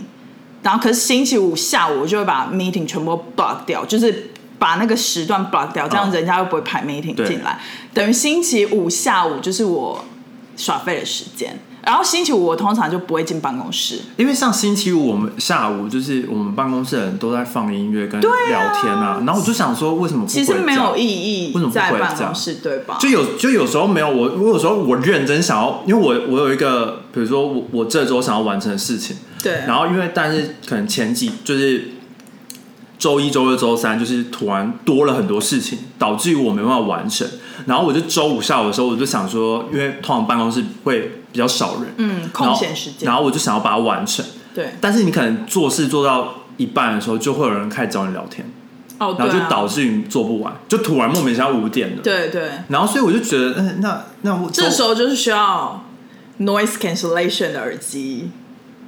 [0.62, 4.30] 然后可是星期五下午我就会把 meeting 全部 block 掉，就是。
[4.58, 7.60] 把那个时段 block 掉，这样嗯人家又不会排 meeting 进来。
[7.92, 10.02] 等于星期五下午就是我
[10.56, 14.00] 耍废的时间，然后星期五我通常就不会进办公室。
[14.16, 18.28] 因为像星期五我们下午就是我们办公室的人都在放音乐跟聊
[18.82, 22.98] 天啊，然后我就想说为什么不其实没有意义为什么不在办公室，对吧？
[22.98, 31.92] 就有就有时候没有我，我有时候我认真想要，因为我我有一个，比如说我我这周想要完成的事情，对，然后因为但是可能前几就是
[32.98, 37.24] 周一、周二、周三就是突然多了很多事情，导致于我没办法完成。
[37.66, 43.06] 然后我就周五下午的时候，我就想说，因为通常办公室会比较少人，嗯，空闲时间。
[43.06, 44.24] 然，后我就想要把它完成。
[44.54, 48.50] 对，但是你可能做事做到一半的时候，就会有人开始找你聊天，
[48.98, 52.02] 哦，然后就导致于做不完，就突然莫名其妙五点了。
[52.02, 55.84] 对对，然后所以我就觉得，嗯，那那我这时候就是需要
[56.40, 58.30] noise cancellation 的耳机。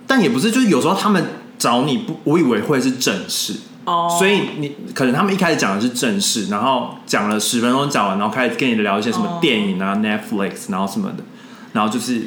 [0.06, 1.22] 但也不是，就是有时候他们
[1.58, 3.52] 找你不，我以为会是正事，
[3.84, 9.38] 哦，所以你可能他们一开始讲的是正事，然后讲了十分钟讲完，然后开始跟你聊一些什么哦。
[9.42, 11.22] 电影啊、Netflix，然后什么的，
[11.74, 12.22] 然后就是，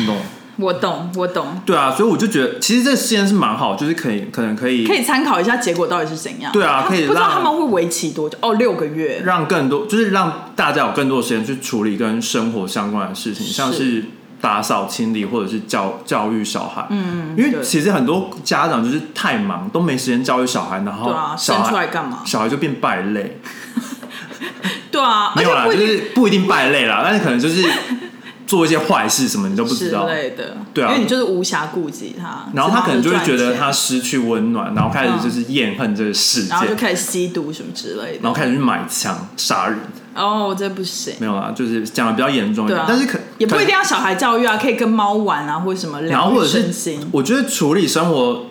[0.00, 0.16] 你懂？
[0.56, 6.52] 我懂，我懂，对啊，所以我就觉得其实这个实验是蛮好，就是可以可能可以可以参考一下结果到底是怎样。
[6.52, 8.38] 对啊可以不知道他们会为期多久？
[8.40, 9.20] 哦，六个月。
[9.24, 14.04] 让更多，就是让大家有更多的时间去处理跟生活相关的事情，是像是
[14.40, 16.86] 打扫、清理或者是教教育小孩。
[16.90, 22.20] 嗯，因为其实很多家长就是太忙，都没时间教育小孩，然后生出来孩干嘛？
[22.24, 23.40] 小孩就变败类。
[24.92, 27.68] 对啊，而没有啦，就是不一定败类啦，但是可能就是
[28.54, 30.14] 做一些坏事什么，你都不知道之。
[30.14, 30.56] 类的。
[30.72, 38.18] 对啊因为你就是无暇顾及他，然后他可能就会觉得他失去温暖，然后开始就是厌恨这个世界，然后就开始吸毒什么之类的。
[38.22, 39.78] 然后开始去买枪杀人。
[40.14, 41.14] 哦，这不行。
[41.18, 46.96] 没有啊，就是讲的比较严重一点，啊，但是可可也不一定要小孩教育啊，可以跟猫玩啊，或者什么然后或者是。
[47.10, 48.46] 我觉得处理生活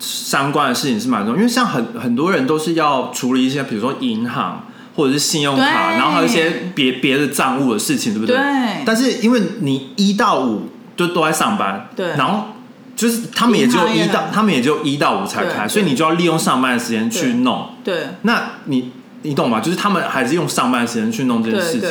[0.00, 8.36] 相关的事情是蛮重要，因为像很很多人都是要处理一些，比如说银行或者是信用卡，然后还有一些别别的账务的事情，对不对？
[8.36, 10.62] 对但是因为你一到五
[10.96, 12.48] 就都在上班，对然后
[12.96, 17.68] 就是他们也只有一到他们也只有一到五才开，所以你就要利用上班的时间去弄。
[17.84, 18.90] 对那你
[19.22, 19.60] 你懂吗？
[19.60, 21.90] 就是他们还是用上班的时间去弄这件事情。，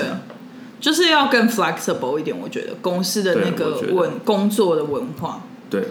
[0.79, 2.35] 就是要更 flexible 一点。
[2.35, 5.83] 我觉得公司的那个文工作的文化，对，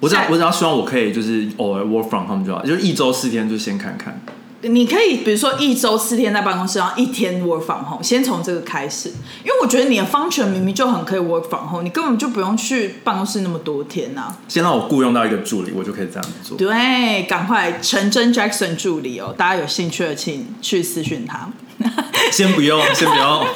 [0.00, 4.20] 我只要我只要希望我可以就是偶尔 work from home 就好，就是一周四天就先看看。
[4.62, 9.08] 你可以比如说一周四天在办公室，然后一天 work from home，先从这个开始。
[9.42, 16.56] 因为我觉得你的 function 明明就很可以 work from home，你根本就不用去办公室那么多天呐、先让我雇佣到一个助理，我就可以这样子做。
[16.56, 21.48] 对，赶快陈真 Jackson 助理哦，大家有兴趣的请去私讯他。
[22.30, 23.46] 先不用，先不用。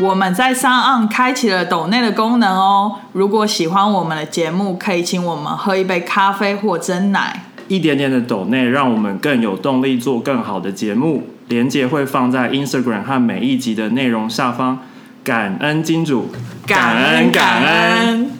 [0.00, 2.96] 我们在上岸开启了抖内的功能哦。
[3.12, 7.44] 如果喜欢我们的节目，可以请我们喝一杯咖啡或真奶。
[7.70, 11.28] 一点点的抖内，让我们更有动力做更好的节目。
[11.46, 14.80] 连接会放在 Instagram 和每一集的内容下方。
[15.22, 16.32] 感恩金主，
[16.66, 18.30] 感恩感恩。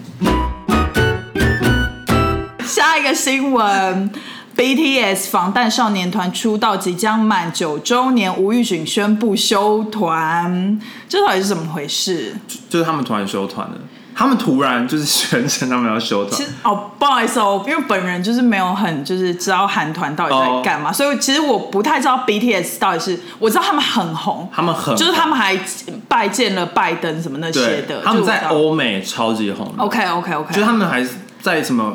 [2.64, 4.10] 下下一个新闻
[4.56, 12.34] ，BTS 防弹少年团出道即将满九周年，吴玉珣宣布休团，这到底是怎么回事？
[12.68, 13.76] 就是他们突然休团了，
[14.20, 16.36] 他们突然就是宣称他们要休团。
[16.36, 16.44] 其。
[16.44, 25.58] 实哦，不好意思哦，因为本人就是没有很就是知道韩团到底在干嘛，所以其实我不太知道 BTS 到底是，我知道他们很红，他们很就是他们还
[26.06, 29.66] 拜见了拜登什么那些的，，他们在欧美超级红。
[29.78, 31.02] OK OK OK，就是他们还
[31.40, 31.94] 在什么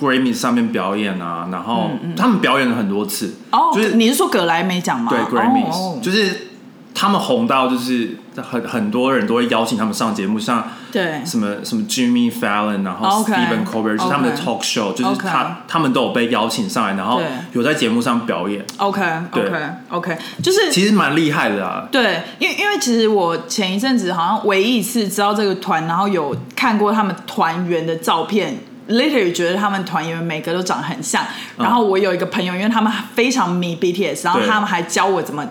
[0.00, 5.10] Grammy 上面表演啊，然后他们表演了很多次，嗯哦，就是你是说葛莱美奖吗？
[5.10, 5.98] 对 Grammys，、哦。
[6.00, 6.50] 就是
[6.94, 11.20] 他们红到就是很很多人都会邀请他们上节目，像对。
[11.24, 17.20] 什么什么 Jimmy Fallon，然后 Stephen Colbert，就是他们的 talk show，就是他他们都有被邀请上来，然后
[17.52, 19.02] 有在节目上表演，OK
[19.32, 19.52] OK
[19.90, 21.88] OK，就是其实蛮厉害的啊。
[21.90, 28.56] 对，因为因为其实我前一阵子好像唯一一次知道这个团，然后有看过他们团员的照片。
[28.86, 31.24] literally 觉得他们团员每个都长得很像，
[31.56, 35.42] 然后我有一个朋友，因为他们非常迷 BTS，然后他们还教我怎么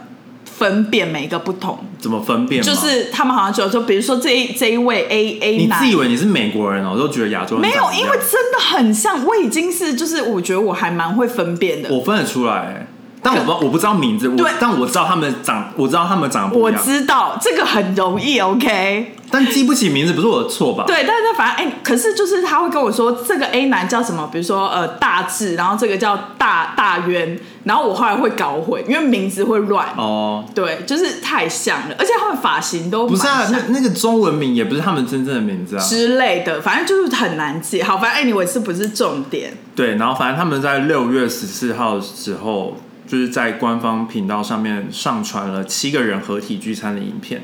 [0.58, 2.62] 分辨每一个不同，怎么分辨？
[2.62, 12.54] 就是他们好像就说，比如说这一这一位 A A 男，你自以为你是美国人哦，我都觉得亚洲人没有因为真的很像，我已经是就是我觉得我还蛮会分辨的，我分得出来。
[12.54, 12.88] 欸，
[13.24, 19.16] 但我不知道我不知道名字，我但我知道他们长，我知道他们长得不我一样，知道这个很容易，OK。
[19.32, 20.84] 但记不起名字不是我的错吧？
[20.86, 29.88] 对，但是反正哎、可是就是他会跟我说这个 A 男叫什么，比如说呃大志，然后这个叫大大渊，然后我后来会搞混，因为名字会乱。
[29.98, 35.84] 哦，对，就是太像了，而且他们发型都不是啊，像那那个中文名也不是他们真正的名字啊。
[35.84, 37.82] 之类的，反正就是很难记。
[37.82, 39.52] 好，反正 anyway 是不是重点？
[39.76, 42.78] 对，然后反正他们在六月十四号的时候，
[43.14, 47.44] 就是在官方频道上面上传了七个人合体聚餐的影片，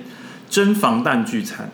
[0.50, 1.70] 真防弹聚餐，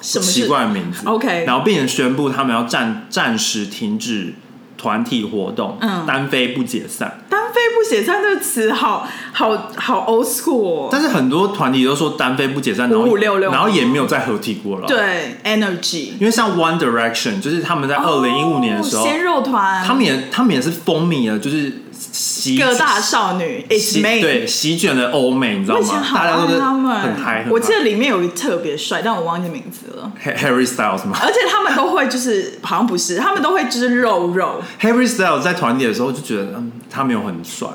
[0.00, 1.06] 什么奇怪的名字。
[1.06, 4.34] OK 然后并且宣布他们要暂暂时停止
[4.76, 7.20] 团体活动，嗯单飞不解散。
[7.30, 16.14] 单飞不解散这个词好好好 old school，、哦、但是很多团体都说单飞不解散，然后5566然后也没有再合体过了。，对 energy。
[16.18, 25.80] 因为像 One Direction，就是他们在二零一五年的时候，哦鲜肉团，他们也他们也是风靡了，就是席各大少女对席卷了欧美，你知道吗？
[25.80, 27.44] 我以前好大家都是爱他们，很嗨。
[27.44, 30.12] 很我记得嗨里面有一个特别帅，但我忘记名字了。
[30.24, 34.62] Ha- Harry Styles 吗而且他们都会就是好像不是，他们都会就是肉肉。
[34.80, 37.68] ？Harry Styles 在团体的时候就觉得，嗯，他没有很帅，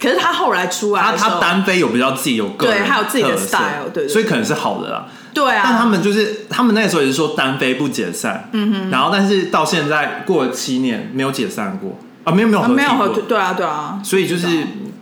[0.00, 5.06] 可是他后来出来他的时候，他单飞有比较自己有个人对还有自己的特色 style，对对所以可能是好的啦。
[5.32, 14.48] 对啊，但他们就是他们那个时候也是说单飞不解散，嗯哼，然后但是到现在过了七年没有解散过啊，没有没有合体没有合过，对啊对啊，所以就是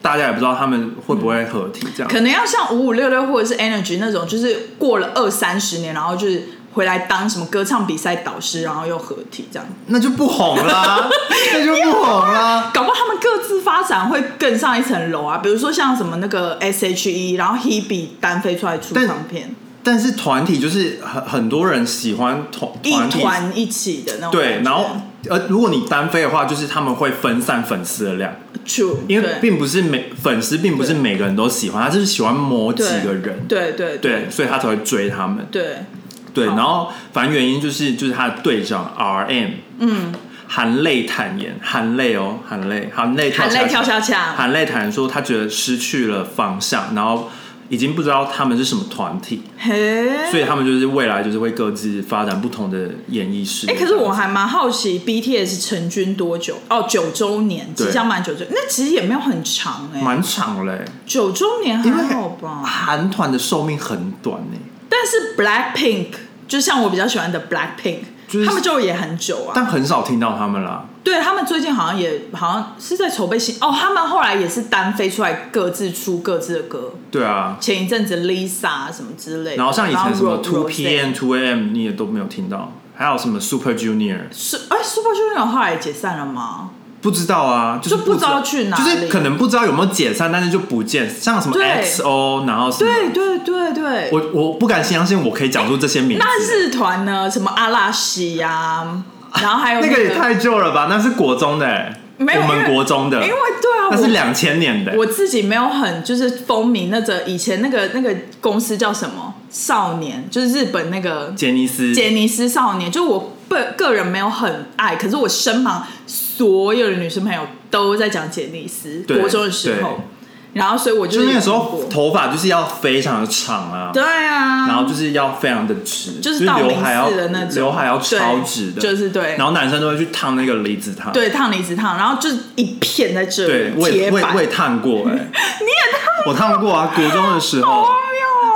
[0.02, 2.12] 大家也不知道他们会不会合体这样。
[2.12, 9.66] 可能要像五五六六或者是 Energy 那种，就是过了二三十年，然后就是回来当什么歌唱比赛导师，然后又合体这样。
[9.86, 11.08] 那就不红啦，
[11.54, 12.70] 那就不红啦。
[12.74, 24.86] 搞不好他们各自发展会更上一层楼啊，比如说像什么那个 S.H.E，然后 Hebe 单飞出来出唱片，但是团体就是很很多人喜欢团一团体，团一起的那种对，然后
[25.28, 28.34] 呃，如果你单飞的话，就是他们会分散粉丝的量
[28.66, 35.46] ，True，因为并不是每粉丝并不是每个人都喜欢，他就是喜欢某几个人，对对对，所以他才会追他们。
[35.50, 35.84] 对，
[36.32, 40.12] 对，然后反正原因就是就是他的队长 R M，嗯，
[40.46, 47.30] 含泪坦言，含泪哦，含泪，含泪含泪跳恰恰恰，含泪坦言说他觉得失去了方向，然后
[47.68, 53.72] 已经不知道他们是什么团体，嘿，所以他们就是未来就是会各自发展不同的演艺事业。
[53.72, 56.56] 哎、可是我还蛮好奇，BTS 成军多久？
[56.68, 62.62] 哦，九周年，对即将满九周，那其实也没有很长哎、蛮长嘞，九周年还好吧？
[62.62, 66.08] 韩团的寿命很短呢，但是 Blackpink
[66.46, 69.52] 就像我比较喜欢的 Blackpink，、就是他们就也很久啊。
[69.54, 70.86] 但很少听到他们啦。
[71.04, 76.94] 对他们最近好像也好像是在筹备新哦，他们后来也是单飞出来各自出各自的歌。
[77.10, 84.20] 对啊，前一阵子 Lisa 什么之类的，然后像以前什么 Two PM、Two AM 你也都没有听到，还有什么 Super Junior。
[84.32, 86.70] 是哎，Super Junior 后来也解散了吗？
[87.02, 97.30] 不知道啊，就不知道去哪里就是可能不知道有没有解散，但是就不见，像什么 XO，然后什么，对对对对，我我不敢相信我可以讲出这些名字，那日团呢？
[97.30, 99.04] 什么阿拉西呀、
[99.42, 100.86] 然后还有个那个也太旧了吧？
[100.88, 120.13] 那是国中的、欸，没有我们国中的，因为对啊，那是两千年的、我自己没有很就是风靡那个以前那个那个公司叫什么少年，就是日本那个杰尼斯，杰尼斯少年，就我个个人没有很爱，可是我身旁所有的女生朋友都在讲杰尼斯，对国中的时候对。
[120.54, 136.24] 然后所以我就是那个时候头发就是要非常的长啊，对啊，然后就是要非常的直，就就是道明刘海要的那种，刘海要超直的，就是对，然后男生都会去烫那个离子烫，对烫离子烫，然后就是一片在这对，里，我也我也我也烫过哎、 你也烫？
[136.26, 137.86] 我烫过啊，国中的时候，哦。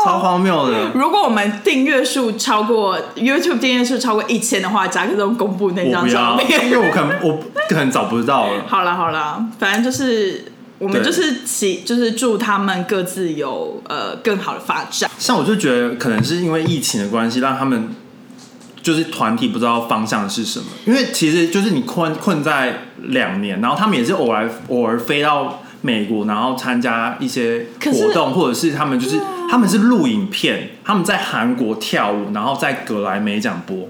[0.04, 0.92] 超荒谬的。
[0.94, 6.66] 如果我们订阅数超过 YouTube 订阅数超过一千的话，夹克都公布那张照片。
[6.66, 7.36] 因为我可能我
[7.68, 8.62] 可能找不到了。
[8.68, 10.44] 好了好了，反正就是
[10.78, 15.10] 我们就是祈，就是祝他们各自有呃更好的发展。
[15.18, 17.88] 像我就觉得，可能是因为疫情的关系，让他们
[18.80, 20.66] 就是团体不知道方向是什么。
[20.86, 33.88] 因为其实就是你困困在两年，然后他们也是偶尔偶尔飞到美国，然后参加一些活动，或者是他们就是、他们是录影片，他们在韩国跳舞，然后在格莱美奖播。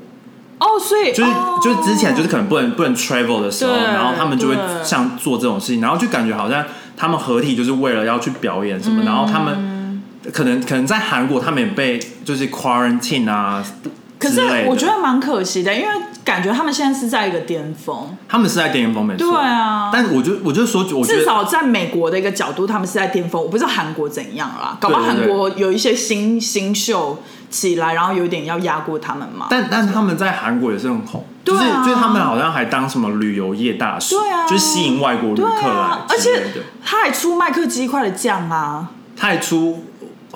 [0.58, 1.58] 哦，所以就是哦。
[1.62, 6.64] 就是之前就是可能不能不能 travel 的时候，然后他们就会像做这种事情，然后就感觉好像
[6.96, 13.64] 他们合体就是为了要去表演嗯什么，然后他们可能可能在韩国他们也被就是 quarantine 啊
[14.18, 15.86] 可是我觉得蛮可惜的，因为
[16.24, 18.16] 感觉他们现在是在一个巅峰。
[18.28, 19.90] 他们是在巅峰没错，对啊。
[19.92, 23.40] 但我就我就说，我觉得至少在美国的一个角度，他们是在巅峰。
[23.40, 29.46] 我不知道韩国怎样啦，搞不好韩国有一些新新秀起来，然后有点要压过他们嘛。
[29.50, 31.60] 但但他们在韩国也是很红，对啊。
[31.60, 34.46] 就是就是他们好像还当什么旅游业大使，对啊。
[34.46, 36.44] 就是吸引外国旅对客啊，来而且。
[36.84, 39.84] 他还出麦克鸡块的酱啊，他还出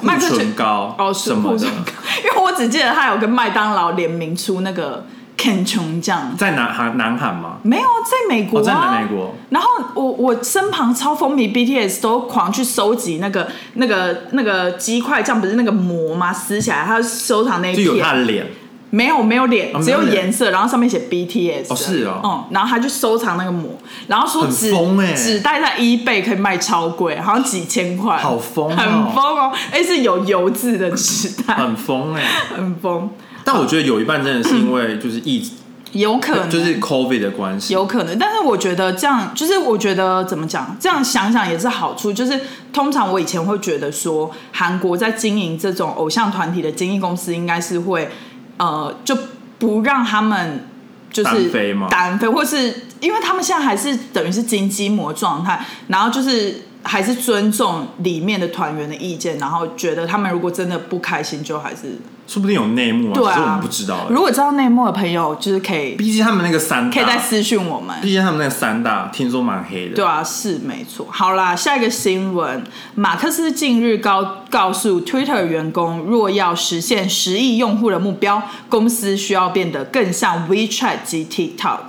[0.02, 5.06] 麦克唇膏哦，什么的，因为我只记得他有跟麦当劳联名出那个
[5.42, 7.56] Ken 琼酱，在南韩南韩吗？
[7.64, 9.34] 没有在美国哦，在啊，美国。
[9.50, 16.32] 然后我我身旁超风靡 BTS 都狂去收集那个那个那个鸡块酱，不是那个膜吗？
[16.32, 18.46] 撕起来，他收藏那一就有他片，的脸，
[18.90, 21.72] 没有没有脸，只有颜色，然后上面写 BTS。
[21.72, 22.20] 哦是哦。
[22.22, 23.70] 嗯，然后他就收藏那个膜，
[24.06, 25.12] 然后说很只疯欸。
[25.14, 28.76] 只带在 eBay 可以卖超贵，好像几千块，好疯哦。
[28.76, 29.52] 很疯哦！
[29.72, 32.22] 哎，是有油渍的纸袋，很疯哎、
[32.56, 33.10] 很疯，
[33.44, 35.50] 但我觉得有一半真的是因为就是疫，
[35.92, 37.74] 有可能就是 COVID 的关系。
[37.74, 42.12] 有可能，但是我觉得这样，就是我觉得怎么讲，这样想想也是好处。
[42.12, 42.40] 就是
[42.72, 48.10] 通常我以前会觉得说，韩国在经营这种偶像团体的经纪公司，应该是会
[48.56, 49.16] 呃，就
[49.58, 50.66] 不让他们
[51.10, 64.06] 就是单飞吗单飞，或是因为他们现在还是等于是金鸡模状态，然后就是还是尊重里面的团员的意见，然后觉得他们如果真的不开心，就还是说不定有内幕啊，对只是我啊们不知道、欸。
[64.08, 68.00] 如果知道内幕的朋友，就是可以毕竟他们那个三大，可以再私讯我们。
[68.00, 69.94] 毕竟他们那个三大听说蛮黑的。
[69.94, 71.06] 对啊，是没错。
[71.10, 72.62] 好啦，下一个新闻，
[72.94, 81.80] 马克思近日告告诉 Twitter 员工，若要实现十亿用户的目标，公司需要变得更像 WeChat 及 TikTok。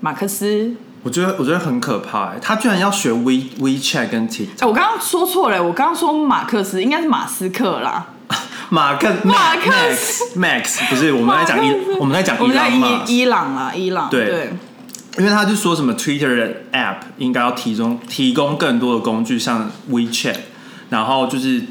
[0.00, 4.60] 马克思，我觉得我觉得很可怕、欸，他居然要学 We WeChat 跟 TikTok。
[4.60, 8.06] 哎、我刚刚说错了，我刚刚说马克思应该是马斯克啦。
[8.70, 14.26] 马克马克 Max Max 不是我们在讲伊我们在讲伊朗嘛，伊伊朗啦，伊朗对。
[14.26, 14.52] 对。
[15.18, 20.36] 因为他就说什么 Twitter 的 App 应该要提供提供更多的工具，像 WeChat，
[20.88, 21.66] 然后就是集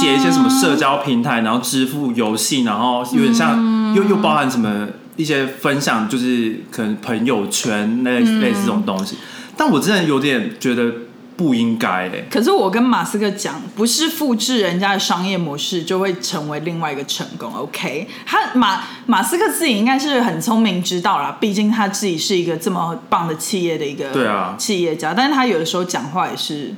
[0.00, 9.16] 结一些什么社交平台，然后支付游戏，然后有点像、又又包含什么一些分享，就是可能朋友圈类类似这种东西。
[9.56, 10.92] 但我真的有点觉得
[11.36, 17.52] 不应该哎、可是我跟马斯克讲，不是复制人家的商业模式就会成为另外一个成功。
[17.54, 26.72] OK，他马马斯克自己应该是很聪明知道啦，毕竟他自己是一个这么棒的企业的一个对啊企业家，但是他有的时候讲话也是，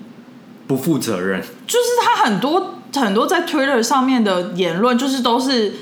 [0.66, 1.42] 不负责任。
[1.66, 5.74] 就是他很多很多在 Twitter 上面的言论，就是都是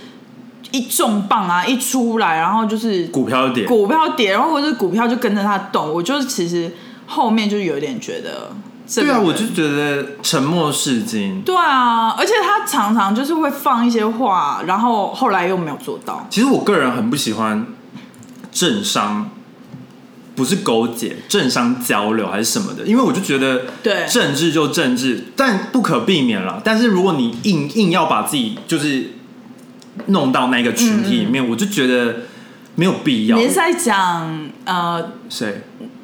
[0.70, 5.92] 一重磅啊，一出来，然后就是股票跌，股票跌，然后或者是股票就跟着他动。
[5.92, 6.72] 我就是其实
[7.07, 8.50] 后面就有点觉得
[8.87, 11.42] 这个对啊，我就觉得沉默是金。
[11.42, 16.27] 对啊，而且他常常就是会放一些话，然后后来又没有做到。
[16.29, 17.66] 其实我个人很不喜欢
[18.50, 19.31] 政商，
[20.35, 26.61] 不是勾结，政商交流还是什么的，因为我就觉得对政治就政治，但不可避免了。
[26.64, 29.12] 但是如果你硬硬要把自己就是
[30.07, 32.16] 弄到那个群体里面，我就觉得
[32.74, 33.46] 没有必要你。
[33.48, 35.62] 是在讲呃谁？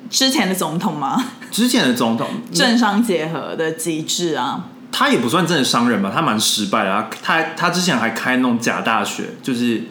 [0.09, 1.25] 之前的总统吗？
[1.53, 7.09] 之前的总统， 政商结合的机制啊，他也不算真的商人吧，他蛮失败的。
[7.23, 9.85] 他他他之前还开那种假大学，就是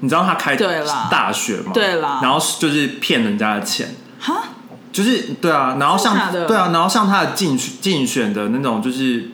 [0.00, 4.44] 你知道他开对啦大学嘛，对啦然后就是骗人家的钱，哈，
[4.92, 9.30] 就是对啊，然后像对啊，然后像他的竞选竞选的那种，就是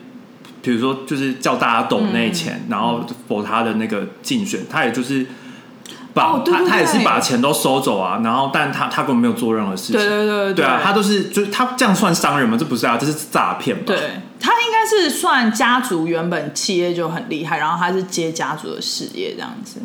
[0.62, 5.26] 比如说就是叫大家抖那钱，然后否他的那个竞选，他也就是
[6.14, 12.56] 把，他他也是把钱都收走啊，然后但他他根本没有做任何事情，对对对对啊，他都是就是他这样算商人吗？
[12.58, 13.82] 这不是啊，这是诈骗吧？
[13.86, 13.98] 对
[14.38, 19.80] 他应该是算家族原本企业就很厉害，然后他是接家族的事业这样子。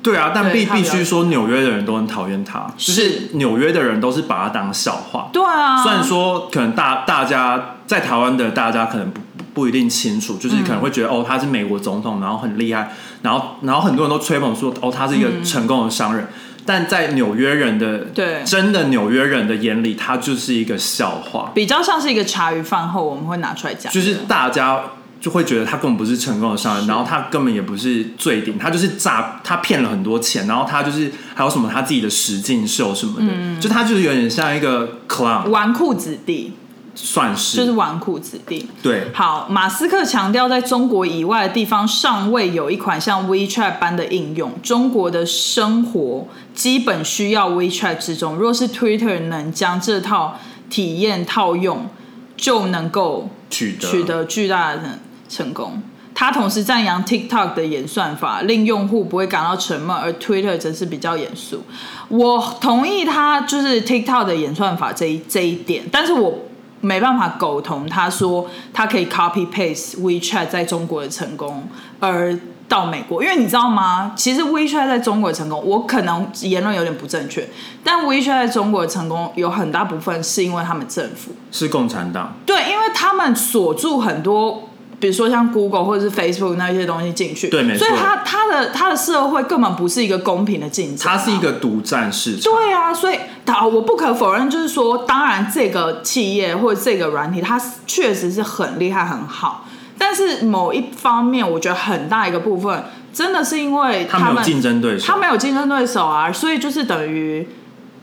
[0.00, 5.28] 对啊，但必必须说纽约的人都很讨厌他，就是是纽约的人都是把他当笑话。
[5.32, 9.20] 对啊，虽然说可能大大家在台湾的大家可能不
[9.58, 12.92] 不不一定清楚，就是可能会觉得、哦他是美国总统，然后很厉害，
[13.22, 16.28] 然后然后很多人都吹捧说哦他是一个成功的商人，
[16.64, 18.44] 但在纽约人的对。
[18.44, 24.80] 真的纽约人的眼里，他就是一个笑话，比较像是一个茶余饭后我们会拿出来讲，就是大家。
[25.20, 33.60] 就会觉得他根本不是成功的商人，然后他根本也不是最顶，他就是诈，他骗了很多钱，然后他就是还有什么他自己的实境秀什么的，嗯。
[33.60, 36.52] 就他就是有点像一个 clown，纨绔子弟，
[37.00, 38.68] 算是就是纨绔子弟。
[38.82, 44.52] 对，好，马斯克强调，在中国以外的地方尚未有一款像 WeChat 般的应用。
[44.62, 50.38] 中国的生活基本需要 WeChat 之中，若是 Twitter 能将这套
[50.68, 51.88] 体验套用，
[52.36, 55.80] 就能够取得取得巨大的成功。
[56.14, 61.62] 他同时赞扬 TikTok 的演算法，令用户不会感到沉闷，而 Twitter 则是比较严肃。
[62.08, 66.36] 我同意他就是 TikTok 的演算法这一这一点，但是我
[66.80, 71.68] 没办法苟同他说他可以 copy paste WeChat 在中国的成功，
[72.00, 74.12] 而到美国，因为你知道吗？
[74.14, 77.48] 其实 WeChat 在中国的成功，我可能言论有点不正确，
[77.82, 81.32] 但 WeChat 在中国的成功有很大部分是因为他们政府。
[81.50, 84.68] 是共产党，对，因为他们锁住很多，
[85.00, 87.86] 比如说像 Google 或者是 Facebook 那些东西进去，对没错。
[87.86, 92.52] 所以他他的他的社会根本不是一个公平的竞争啊、它是一个独占市场。
[92.52, 99.64] 对啊，所以好，我不可否认，就是说，当然这个企业或者这个软体，它确实是很厉害很好，
[99.96, 107.48] 但是某一方面，我觉得很大一个部分，真的是因为他们他没有竞争对手，他没有竞争对手啊，所以就是等于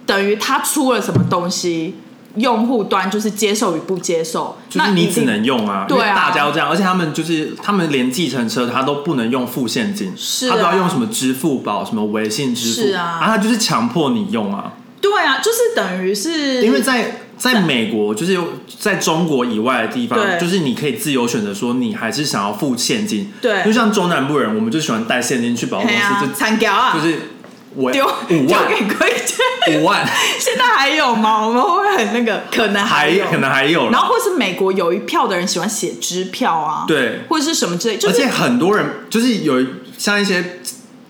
[0.06, 1.96] 等于他出了什么东西，
[2.36, 6.16] 用户端就是接受与不接受，就是你只能用啊，对啊。
[6.16, 10.52] 大家都这样，而且他们就是他们连计程车他都不能用付现金，是啊。
[10.52, 13.20] 他都要用什么支付宝、什么微信支付，是啊。
[13.24, 18.40] 他就是强迫你用啊，对啊，就是等于是因为在在美国，就是
[18.80, 23.64] 在中国以外的地方，就是你可以自由选择说你还是想要付现金，对。
[23.64, 27.35] 就像中南部人，我们就喜欢带现金去保险公司，就啊，就是
[27.76, 28.68] 我丢五万。
[28.68, 29.78] 丢给规矩。
[29.78, 30.06] 五万，
[30.40, 31.46] 现在还有吗？
[31.46, 32.44] 我们会不会很那个？
[32.52, 39.66] 可能还有，还可能还有，然后或是美国有一票的人喜欢写支票啊，，对，或者是什么之类，就是而且很多人就是有
[39.98, 40.60] 像一些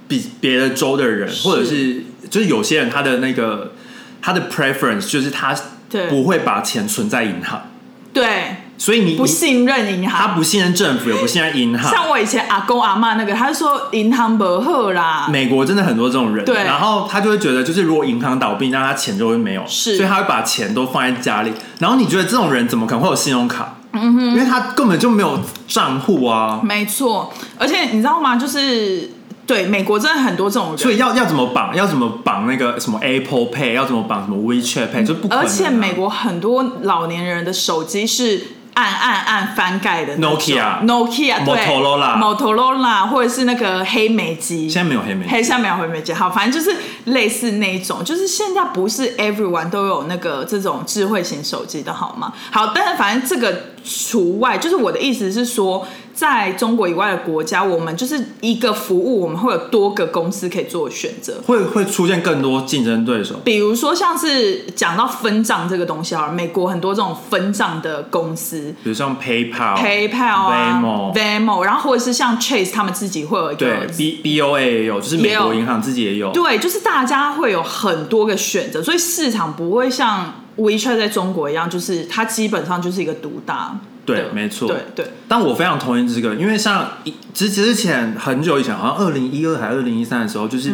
[0.08, 3.74] 比别的州的人，或者是就是有些人他的那个
[4.22, 5.54] 他的 preference 就是他
[5.90, 6.08] 对。
[6.08, 7.70] 不会把钱存在银行，
[8.14, 8.45] 对
[8.78, 10.20] 所以你不信任银行。
[10.20, 11.92] 他不信任政府，也不信任银行。
[11.92, 21.52] 像我以前阿公阿妈那个，他就说银行不好啦，美国真的很多这种人，对然后他就会觉得，就是如果银行倒闭，那他钱就会没有，是所以他会把钱都放在家里。
[21.80, 23.76] 然后你觉得这种人怎么可能会有信用卡？
[23.94, 27.32] 嗯哼，因为他根本就没有账户啊，没错。
[27.58, 28.36] 而且你知道吗？
[28.36, 29.10] 就是
[29.48, 31.74] 对美国真的很多这种人，所以要要怎么绑？
[31.74, 33.72] 要怎么绑那个什么 Apple Pay？
[33.72, 35.06] 要怎么绑什么 WeChat Pay？
[35.06, 38.42] 就不可能啊、而且美国很多老年人的手机是
[38.76, 41.66] 按按按翻盖的 Nokia Nokia 对。
[41.66, 52.32] Motorola Motorola 或者是那个黑莓机，现在没有黑莓，黑下没有黑莓机，好，反正就是类似那一种，就是现在不是 everyone 都有那个这种智慧型手机的好吗？
[52.52, 61.36] 好，但是反正这个除外，就是我的意思是说，在中国以外的国家，我们就是一个服务，我们会有多个公司可以做选择。
[61.46, 63.36] 会会出现更多竞争对手。
[63.44, 76.32] 比如说，像是讲到分账这个东西啊，美国很多这种分账的公司比如像 PayPal、，PayPal 啊 Venmo Venmo，然后或者是像 Chase 他们自己会有一个对 B BOA 也有，就是美国银行自己也有。
[76.32, 83.80] 对，就是大家会有很多个选择，所以市场不会像 WeChat 在中国一样，就是它基本上就是一个独大。
[84.06, 90.72] 对没错对对，但我非常同意这个，因为像一之之前很久以前，好像二零一二还二零一三的时候，就是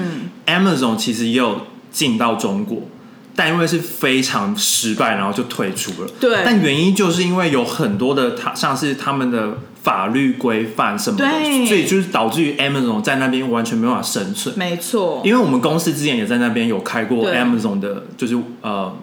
[0.47, 1.61] Amazon 其实也有
[1.93, 2.81] 进到中国，
[3.33, 6.09] 但因为是非常失败，然后就退出了。
[6.19, 11.25] 对但原因就是因为有很多的它像是他们的法律规范什么的，
[11.65, 14.53] 所以就是导致于 Amazon 在那边完全没办法生存。
[14.57, 15.21] 没错。
[15.23, 18.93] 因为我们公司之前也在那边有开过 Amazon 的，就是呃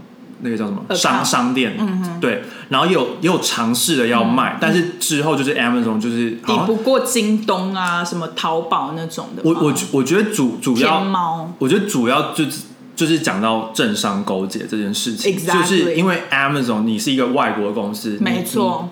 [0.41, 0.95] 那个叫什么？
[0.95, 1.77] 商商店，
[2.21, 9.43] 对，然后也有也有尝试的要卖，但是之后就是 Amazon 就是抵不过京东啊，什么淘宝那种的。
[9.45, 11.53] 我我我觉得主主天要，猫。
[11.59, 12.63] 我觉得主要就是
[12.95, 15.37] 就是讲到政商勾结这件事情。
[15.37, 18.89] 就是因为 Amazon 你是一个外国公司，你没错，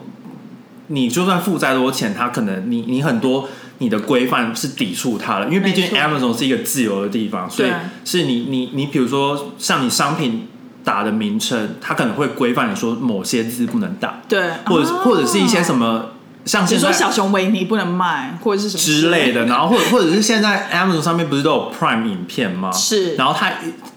[0.88, 7.76] 你，就算付再多钱，他可能你你很多你的规范是抵触它的，因为毕竟 Amazon 是一个自由的地方，所以对。
[8.04, 10.48] 是你你你比如说像你商品
[10.86, 16.10] 打的名称，它可能会规范你说某些字不能打，对，或者、哦或者是一些什么
[16.44, 22.70] 像比如说小熊维尼不能卖，或者是什么之类的，然后或者或者是现在 Amazon 上面不是都有 Prime 影片吗？
[22.70, 23.16] 是。
[23.16, 23.50] 然后它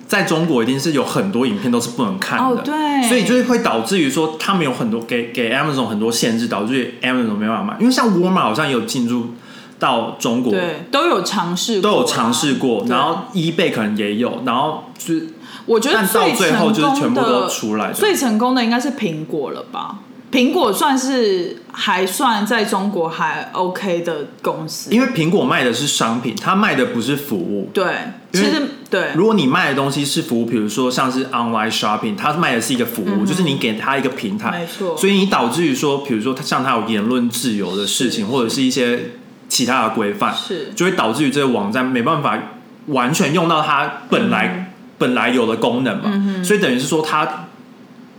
[0.07, 3.07] 在中国一定是有很多影片都是不能看的，哦对。
[3.07, 7.77] 所以就是会导致于说他们有很多给给 Amazon 很多限制，导致于 Amazon 没办法卖。
[7.79, 9.35] 因为像 Walmart 好像也有进入
[9.77, 15.27] 到中国，对都有尝试都有尝试过，然后 eBay 可能也有，然后就是
[15.69, 17.93] 我觉得但到最最后就是成功全部都的出来的。
[17.93, 19.99] 最成功的应该是苹果了吧？
[20.31, 27.69] 苹果算是还算在中国还 OK 的公司，因为苹果卖的是商品，它卖的不是服务。
[27.73, 27.93] 对，
[28.31, 28.61] 其实
[28.91, 29.09] 对。
[29.15, 34.95] 如果你卖的东西是服务，比如说像是 online shopping，它卖的是一个服务，就是你给它一个平台，嗯没错。
[34.95, 39.13] 所以你导致于说，比如说它像它有言论自由的事情，或者是一些
[39.47, 40.71] 其他的规范，是。
[40.75, 42.37] 就会导致于这个网站没办法
[42.85, 44.65] 完全用到它本来、嗯
[44.99, 47.45] 本来有的功能嘛，所以等于是说它。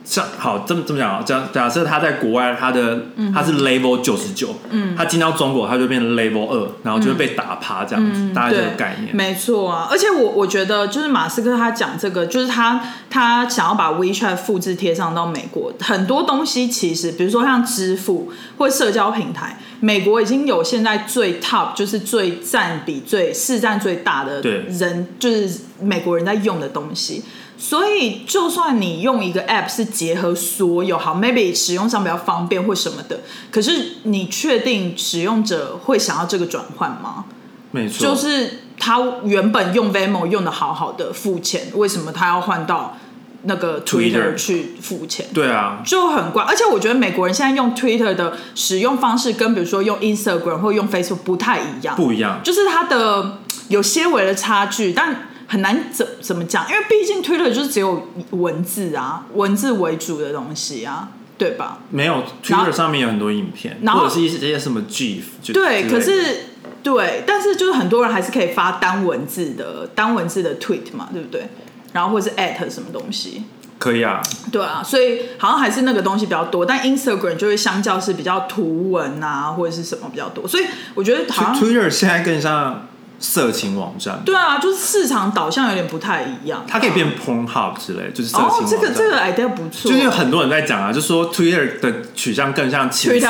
[0.04, 9.14] 像好这么这么讲啊，假假设他在国外，他的嗯它是 level 九十九，嗯，他进到中国，他就变成 level 二，然后就会被打趴这样子，大概这个概念。
[9.14, 27.22] 没错啊，而且我我觉得就是马斯克他讲这个，就是他他想要把 WeChat 复制贴上到美国，很多东西其实比如说像支付或社交平台，美国已经有现在最 top 就是最占比最市占最大的对人，就是美国人在用的东西。
[27.60, 37.26] 所以，就算你用一个 app 是结合所有好，maybe 使用上比较方便或什么的，可是你确定使用者会想要这个转换吗？
[37.72, 42.96] 没错，就是他原本用 Venmo 用的好好的付钱，为什么他要换到
[43.42, 45.26] 那个 Twitter 去付钱？
[45.34, 52.40] 对啊，就很怪，而且我觉得美国人现在用 Twitter 的使用方式跟比如说用 Instagram 或用 Facebook 不太一样，不一样。
[52.42, 53.38] 就是它的
[53.68, 61.80] 有些微的差距，但很难怎怎么讲，因为毕竟 Twitter 就是只有文字啊，文字为主的东西啊，对吧？
[61.90, 66.44] 没有 Twitter 上面有很多影片，然后或者是一些什么 GIF，就对，可是
[66.84, 71.48] 对，但是就是很多人还是可以发单文字的单文字的 tweet 嘛，对不对？
[71.92, 73.42] 然后或者是 at 什么东西，
[73.76, 74.22] 可以啊，
[74.52, 82.86] 对啊，所以好像还是那个东西比较多，但 Instagram 就会相较是比较图文啊或者是什么比较多，所以我觉得好像 Twitter 现在更像
[83.20, 86.64] 色情网站，对啊，就是市场导向有点不太一样。
[86.66, 88.70] 它可以变 Pornhub 之类，就是色情哦网，站。
[88.70, 93.28] 这个这个 idea 不错，就是有很多人在讲啊，就说 Twitter 的取向更像情色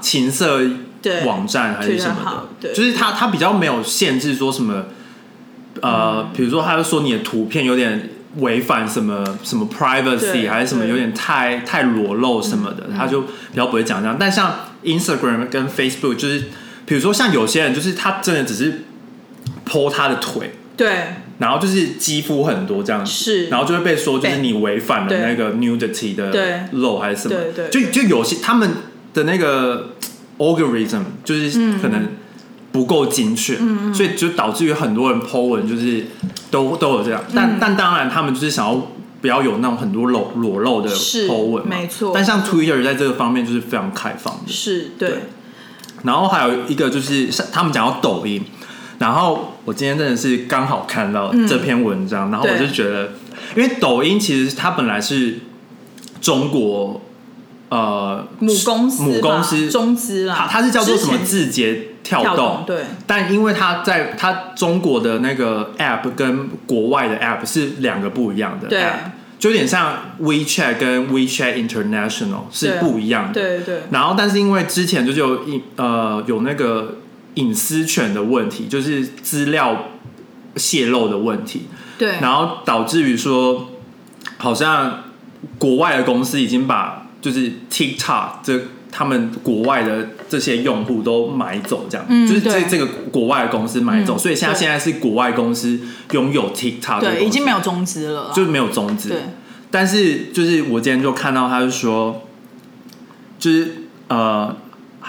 [0.00, 0.60] 情色
[1.24, 2.16] 网站还是什么
[2.60, 4.86] 的，对就是它它比较没有限制说什么，
[5.80, 14.16] 呃，比如说他就说你的图片有点违反什么什么 privacy 对还是什么有点太太裸露什么的，他就比较不会讲这样。
[14.18, 16.44] 但像 Instagram 跟 Facebook 就是，
[16.84, 18.82] 比如说像有些人就是他真的只是
[19.68, 20.52] po 他的腿。
[20.76, 20.90] 对。
[21.38, 23.46] 然后就是肌肤很多这样子，是。
[23.46, 26.62] 然后就会被说就是你违反了那个 nudity 的对。
[26.72, 28.68] 漏还是什么，对对就就有些他们
[29.14, 29.90] 的那个
[30.38, 32.08] algorithm 就是嗯可能
[32.72, 33.56] 不够精确，
[33.94, 36.06] 所以就导致于很多人 po 文就是
[36.50, 37.32] 都都有这样，嗯。
[37.34, 38.88] 但、但当然他们就是想要
[39.20, 42.10] 不要有那种很多裸裸露的是 po 文，没错。
[42.12, 45.08] 但像 Twitter 在这个方面就是非常开放的，是，对。
[45.10, 45.18] 对。
[46.02, 48.44] 然后还有一个就是像他们讲到抖音，
[48.98, 53.12] 然后我今天真的是刚好看到这篇文章，然后我就觉得，
[53.56, 55.38] 因为抖音其实它本来是
[56.20, 57.00] 中国
[57.68, 62.82] 呃母公司母公司中资啦，它它是叫做什么字节跳动，跳动对。
[63.06, 68.80] 但因为它在它中国的那个 app 跟国外的 app 是两个不一样的对。
[68.80, 68.94] app，
[69.38, 73.34] 就有点像 WeChat 跟 WeChat International 是不一样的。
[73.34, 73.82] 对对。
[73.90, 76.96] 然后，但是因为之前就是有一呃有那个
[77.34, 79.86] 隐私权的问题，就是资料
[80.56, 81.68] 泄露的问题，
[81.98, 83.68] 对，然后导致于说，
[84.38, 85.04] 好像
[85.58, 88.60] 国外的公司已经把就是 TikTok 这
[88.90, 92.64] 他们国外的这些用户都买走，这样，嗯就是这对。
[92.64, 95.78] 这个国外的公司买走，嗯所以现在现在是国外公司
[96.12, 99.10] 拥有 TikTok，这个对，已经没有中资了，就是没有中资。
[99.10, 99.18] 对。
[99.70, 102.22] 但是就是我今天就看到他就说，
[103.38, 104.56] 就是呃，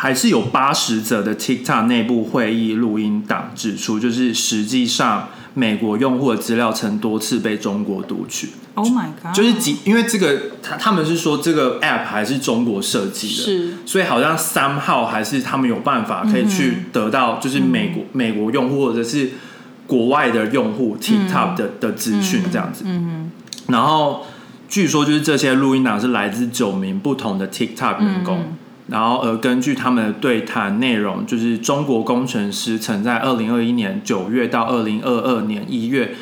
[0.02, 13.74] 还是有八十则的 TikTok 内部会议录音档指出，就是实际上美国用户的资料曾多次被中国读取，，Oh my god，就是几因为这个他他们是说这个 App 还是中国设计的，是。
[13.86, 19.32] 所以好像三号还是他们有办法可以去得到，就是美国、美国用户或者是
[19.86, 22.86] 国外的用户 TikTok 的、的资讯这样子。
[22.88, 23.30] 嗯
[23.68, 24.26] 然后
[24.70, 28.54] 据说就是这些录音档是来自九名不同的 TikTok 员工，
[28.90, 36.16] 然后呃，根据他们的对谈内容，就是中国工程师曾在二零二一年九月到二零二二年一月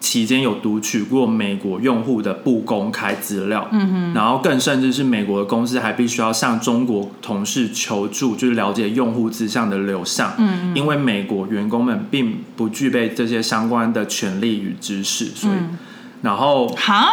[0.00, 10.72] 期间有读取过美国用户的不公开资料，嗯哼，然后更甚至是美国的公司还必须要向中国同事求助，就是了解用户资向的流向，嗯。
[10.74, 15.54] 因为美国员工们并不具备这些相关的权利与知识，所以，
[16.22, 17.08] 然后哈，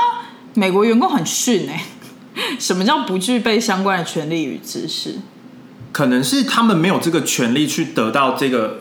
[0.54, 1.84] 美国员工很逊哎、
[2.60, 5.16] 什么叫不具备相关的权利与知识？
[5.92, 8.80] 可能是他们没有这个权利去得到这个，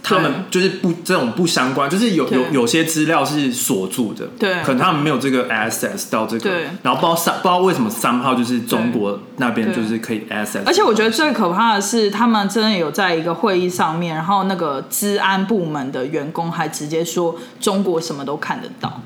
[0.00, 4.62] 他们就是不这种不相关，就是有有有些资料是锁住的，对。
[4.62, 6.68] 可能他们没有这个 access 到这个，对。
[6.84, 19.02] 然后不知道三不知道为什么三号就是中国那边就是可以 access，而且我觉得最可怕的是，他们真的有在一个会议上面，然后那个治安部门的员工还直接说中国什么都看得到，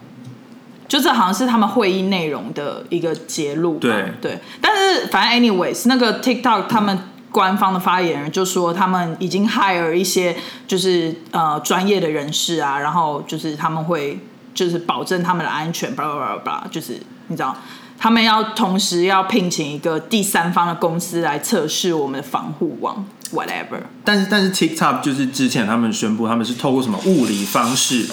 [0.89, 3.81] 就这好像是他们会议内容的一个揭露吧。
[3.83, 6.99] 对对，但是反正 anyways，那个 TikTok 他们。
[7.31, 10.35] 官方的发言人就说，他们已经 hire 一些
[10.67, 14.19] 就是呃专业的人士啊，然后就是他们会
[14.55, 17.55] 就是保证他们的安全，巴拉巴拉巴拉，就是你知道，
[17.99, 23.83] 他们要同时要聘请一个第三方的公司来测试我们的防护网，whatever。
[24.03, 28.09] 但是但是 TikTok 就是之前他们宣布他们是透过什么物理方式，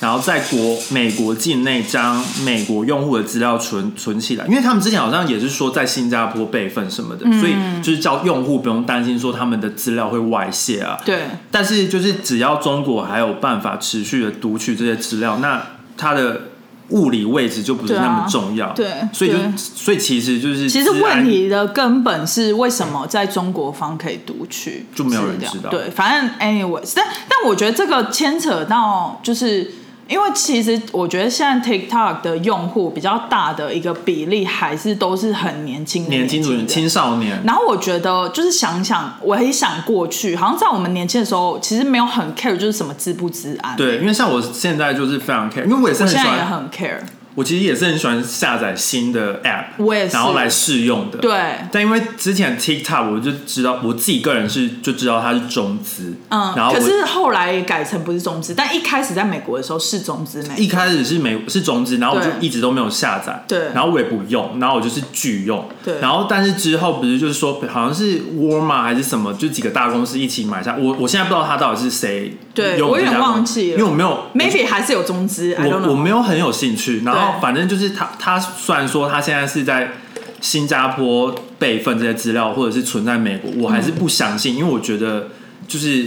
[0.00, 10.96] 然后在国美国境内将美国用户的资料存存起来，因为他们之前好像也是说在新加坡备份什么的，嗯所以就是叫用户不用担心说他们的资料会外泄啊。
[11.04, 15.60] 对但是就是只要中国还有办法持续的读取这些资料，那
[15.96, 16.42] 它的
[16.90, 18.72] 物理位置就不是那么重要。
[18.74, 29.68] 对所以就所以其实就是其实问题的根本是为什么在中国方可以读取就没有人知道对，反正 anyways，但但我觉得这个牵扯到就是。
[30.08, 47.00] 因为其实我觉得现在 TikTok 的用户比较大的一个比例还是都是很年轻的年轻族人人、青少年，然后我觉得就是想想，我很想过去，好像在我们年轻的时候，其实没有很 care 就是什么治不治安。，对，因为像我现在就是非常 care，因为我也是很 care。
[47.38, 51.18] 我其实也是很喜欢下载新的 app，我也是然后来试用的。。
[51.18, 60.56] 对，但因为之前 TikTok 我就知道，我自己个人是就知道它是中资，嗯，然后可是后来改成不是中资，但一开始在美国的时候是中资美。
[60.56, 75.78] 一开始是美是中资，然后我就一直都没有下载，对然后我也不用，然后我就是拒用，对然后但是之后不是就是说好像是沃尔玛还是什么，就几个大公司一起买下，我我现在不知道它到底是谁用对我有点忘记了因为我没有 maybe 还是有中资我。
[75.88, 79.92] 我没有很有兴趣，然后反正就是他他虽然说他现在是在
[80.40, 85.28] 新加坡备份这些资料，或者是存在美国，我还是不相信，因为我觉得
[85.66, 86.06] 就是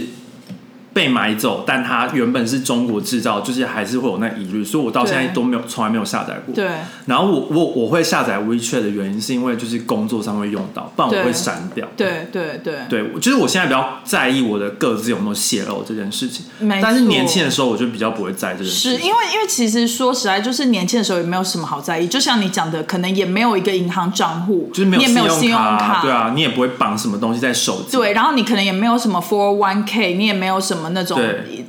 [0.92, 6.54] 被买走，但它原本是中国制造，就是还是会有那疑虑，所以我到现在都没有从来没有下载过。
[6.54, 6.68] 对
[7.06, 11.86] 然后我我我会下载 WeChat 的原因是因为就是工作上会用到，不然我会删掉。
[11.96, 18.98] 对对对对，就是我现在比较在意我的个资有没有泄露这件事情，没但是年轻的时候我就比较不会在意这件事情。
[18.98, 27.96] 是因为因为其实说实在，就是年轻的时候也没有什么好在意，就像你讲的，可能也没有一个银行账户，就是没有信用信卡，卡，对啊，你也不会绑什么东西在手机。
[27.96, 31.18] 对，然后你可能也没有什么 four one k，你也没有什么那种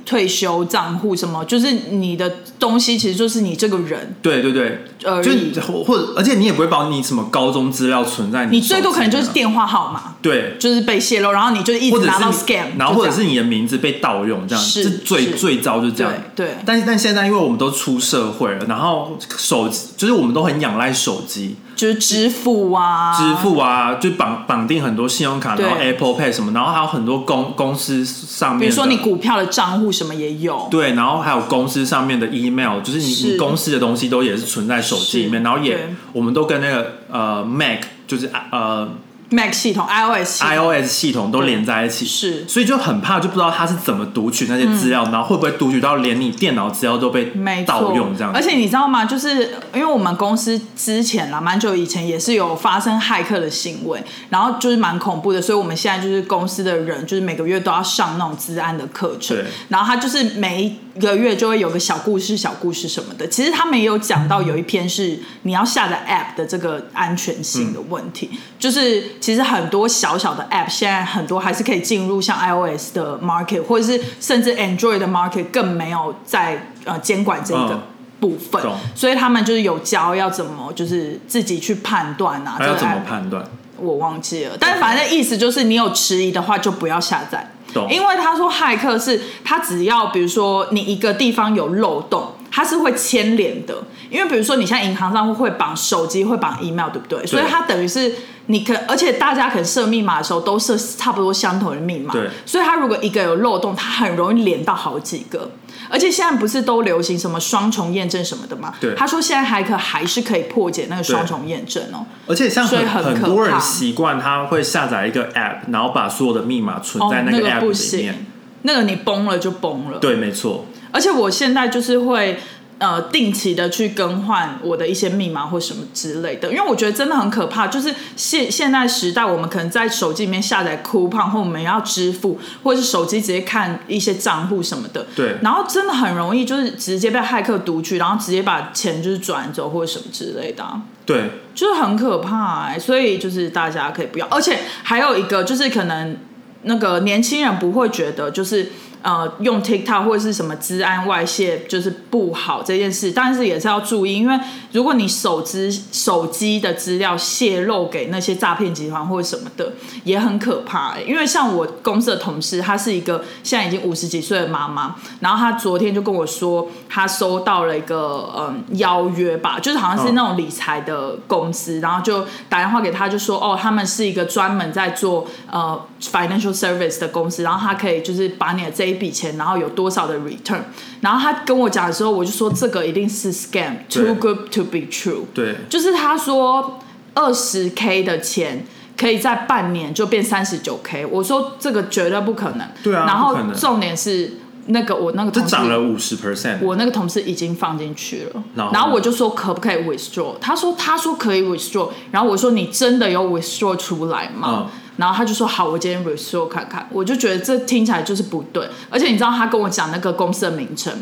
[0.04, 5.52] 退休账户什么，就是你的东西其实就是你这个人对对对，呃就已。
[5.60, 16.12] 或或者，而且你也不会把你什么高中资料存在你手最多可能就是电话号码，对，就是被泄露，然后你就一直拿到是 scam，然后或者是你的名字被盗用这样，是这最是最糟就是这样。
[16.34, 16.54] 对对。
[16.64, 21.56] 但是但现在因为我们都出社会了，然后手机就是我们都很仰赖手机。
[21.76, 33.32] 就是支付啊，支付啊，就绑绑定很多信用卡，然后 Apple Pay 什么，然后还有很多公公司上面的，比如说你股票的账户什么也有，对，然后还有公司上面的 email，就是你是。
[33.32, 38.88] 你公司的东西都也是存在手机里面，然后也我们都跟那个呃 Mac 就是呃
[39.30, 40.50] Mac 系统、iOS 系统。
[40.50, 42.46] iOS 系统都连在一起，是。
[42.46, 47.32] 所以就很怕就不知道他是怎么读取那些资料，然后会不会读取到连你电脑资料都被
[47.66, 48.38] 盗用这样子。
[48.38, 49.04] 而且你知道吗？
[49.04, 59.36] 就是因为我们公司之前啦，蛮久以前也是有发生骇客的行为，然后就是蛮恐怖的，所以我们现在就是公司的人，就是每个月都要上那种治安的课程。
[59.36, 63.26] 对，然后他就是每一个月就会有个小故事、小故事什么的。
[63.26, 77.70] 其实他们也有讲到有一篇是你要下载 App 的这个安全性的问题，就是其实很多小小的 App 现在很多还是可以进入像 iOS 的 market，或者是甚至 Android 的 market 更没有在呃监管这个。
[77.70, 77.82] 嗯。
[78.20, 78.62] 部分，
[78.94, 83.44] 所以他们就是有教要怎么就是自己去判断啊，还要怎么判断？
[83.76, 87.46] 我忘记了，但是反正意思就是你有迟疑的话就不要下载，
[87.90, 93.74] 因为他说骇客是他只要比如说你一个地方有漏洞，它是会牵连的，
[94.08, 97.26] 因为比如说你现在银行账户会绑手机，会绑 email，对不对？
[97.26, 98.14] 所以它等于是
[98.46, 105.50] 你可，而且大家可能设密码的时候都设差不多相同的密码，对所以它如果一个有漏洞，它很容易连到好几个。
[105.90, 108.72] 而且现在不是都流行什么双重验证什么的吗？
[108.80, 112.06] 对他说现在还可还是可以破解那个双重验证哦。
[112.28, 118.26] 而且像所以很多人习惯他会下载一个 app，然后把所有的密码存哦，在那个 app 里不行面。，
[118.62, 119.98] 那个你崩了就崩了。
[119.98, 120.64] 对，没错。
[120.94, 122.38] 而且我现在就是会
[122.78, 127.66] 呃定期的去更换我的一些密码或什么之类的，因为我觉得真的很可怕。
[127.66, 135.04] 就是现现在时代，我们可能在手机里面下载 coupon，或我们要支付，或者是手机直接看一些账户什么的。
[135.16, 146.16] 对然后真的很容易就是直接被骇客读取，然后直接把钱就是转走或者什么之类的啊、对，就是很可怕哎、所以就是大家可以不要，而且还有一个就是可能
[146.62, 148.70] 那个年轻人不会觉得就是
[149.04, 154.40] 呃用 TikTok 或者是什么治安外泄就是不好这件事，但是也是要注意，因为
[154.72, 159.74] 如果你手机手机的资料泄露给那些诈骗集团或者什么的，
[160.04, 161.04] 也很可怕、欸。
[161.04, 180.60] 因为像我公司的同事，她是一个现在已经五十几岁的妈妈，然后她昨天就跟我说，她收到了一个嗯邀约吧，就是好像是那种理财的公司，然后就打电话给她，就说哦，他们是一个专门在做呃 financial service 的公司，然后他可以就是把你的这一笔钱，然后有多少的 return，
[181.00, 185.24] 然后他跟我讲的时候，我就说这个一定是 scam，too good to be true。
[185.34, 186.78] 对，就是他说
[187.14, 188.64] 二十 k 的钱
[188.96, 192.68] 可以在半年就变三十九 k，我说这个绝对不可能。
[192.82, 196.58] 对啊然后重点是那个我那个这同事涨了五十 percent。
[196.62, 200.34] 我那个同事已经放进去了，然后然后我就说可不可以 withdraw？
[200.40, 204.70] 他说他说可以 withdraw，然后我说你真的有 withdraw 出来吗？
[204.72, 206.86] 嗯然后他就说好，我今天 withdraw 看看。
[206.90, 210.92] 我就觉得这听起来就是不对，而且你知道他跟我讲那个公司的名称，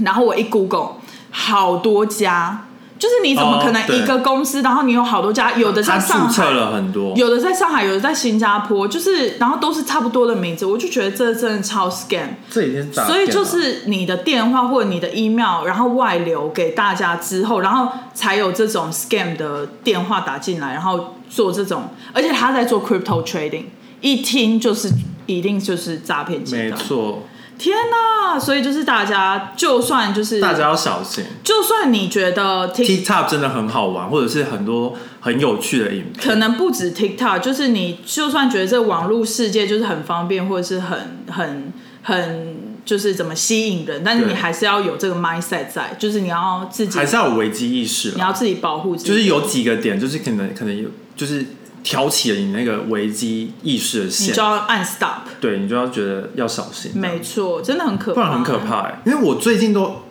[0.00, 0.92] 然后我一 Google
[1.30, 2.66] 好多家，
[2.98, 12.28] 就是你怎么可能一个公司，然后你有好多家，有的在他上海，了很多，有的在上海，有的在新加坡，就是然后都是差不多的名字，我就觉得这真的超 scam。
[12.48, 23.64] 这已经所以就是你的电话或者你的 email，然后外流给大家之后，然后才有这种 scam 的电话打进来，然后做这种，而且他在做 crypto trading，
[24.02, 24.90] 一听就是
[25.24, 26.78] 一定就是诈骗集没团。
[26.78, 27.22] 错，
[27.56, 28.38] 天哪！
[28.38, 31.24] 所以就是大家，就算就是大家要小心。
[31.42, 36.22] 就算你觉得 Tik TikTok 真的很好玩，或者是很多很有趣的影片。
[36.22, 41.72] 可能不止 TikTok，就是你就算觉得这网络世界就是很方便，或者是很很
[42.02, 50.88] 很就是怎么吸引人，但是你还是要有这个 mindset 在，就是你要自己还是要有危机意识，你要自己保护自己，就是有几个点，就是可能可能有，
[51.22, 51.46] 就是
[51.84, 55.20] 挑起了你那个危机意识的线你线就，要按 stop。
[55.40, 58.58] 对你就要觉得要小心，没错，真的很可怕，不然很可。
[58.58, 60.02] 怕哎、因为我最近都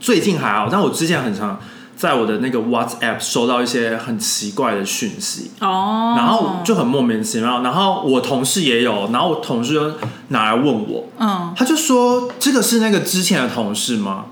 [0.00, 1.60] 最近还好，但我之前很常
[1.94, 7.60] 在我的那个 WhatsApp 收到一些很奇怪的讯息，哦，然后就很莫名其妙。
[7.62, 9.92] 然后我同事也有，然后我同事就
[10.28, 14.26] 拿来问我，嗯，他就说这个是那个之前的同事吗？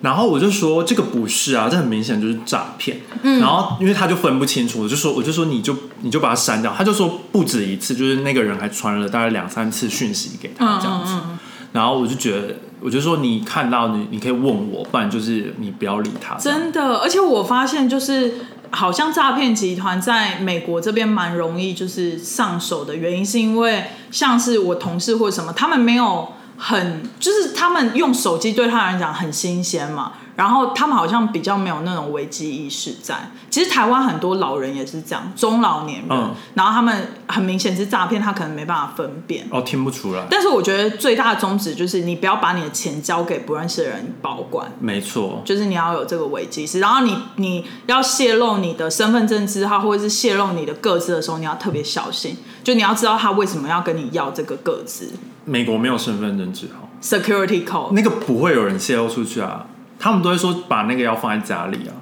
[0.00, 3.00] 然后我就说这个不是啊，这很明显就是诈骗。
[3.22, 6.74] 嗯然后因为他就分不清楚，我就说我就说你就你就把它删掉。
[6.76, 11.12] 他就说不止一次，就是那个人还传了大概两三次讯息给他嗯这样子。
[11.14, 11.38] 嗯嗯
[11.72, 14.42] 然后我就觉得，我就说你看到你你可以问
[14.72, 16.34] 我，不然就是你不要理他。
[16.34, 18.34] 真的，而且我发现就是。
[18.72, 23.82] 好像诈骗集团在美国这边蛮容易就是上手的原因，是因为
[24.12, 26.28] 像是我同事或者什么，他们没有
[26.60, 33.30] 很就是他们用手机对他来讲很新鲜嘛，然后他们好像比较没有那种危机意识在。
[33.48, 39.48] 其实台湾很多老人也是这样，中老年人，嗯然后他们很明显是诈骗，他可能没办法分辨。
[39.50, 40.26] 哦，听不出来。
[40.30, 44.70] 但是我觉得最大的宗旨就是你不要把你的钱交给不认识的人保管。
[44.78, 52.36] 没错，就是你要有这个危机意识，然后你你要泄露你的身份证字号或者是泄露你的个资的时候，你要特别小心。
[52.62, 55.10] 就你要知道他为什么要跟你要这个个资
[55.50, 57.90] 美国没有身份证字号，（security code）。
[57.92, 59.66] 那个不会有人泄露出去啊。
[59.98, 61.92] 他们都会说把那个要放在家里啊。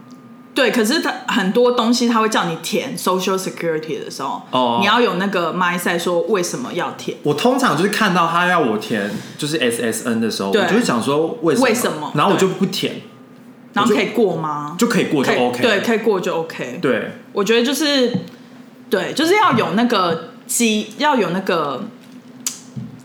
[0.54, 7.16] 对，可是他很多东西他会叫你填 social security 的时候，哦你要有那个 mindset 说为什么要填。
[7.22, 13.00] 我通常就是看到他要我填就是 SSN 的时候，我对就会想说为什么，为什么然后我就不填，
[13.72, 14.76] 然后可以过吗？
[14.78, 15.62] 就可以过就 OK。
[15.62, 16.78] 对，可以过就 OK。
[16.82, 18.12] 对我觉得就是
[18.90, 21.82] 对，就是要有那个机，要有那个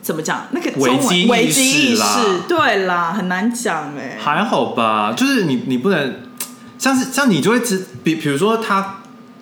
[0.03, 0.45] 怎么讲？
[0.51, 6.21] 那个危机意识危机意识啦，对啦，很难讲哎、还好吧，就是你你不能
[6.77, 8.97] 像是像你就会知比比如说他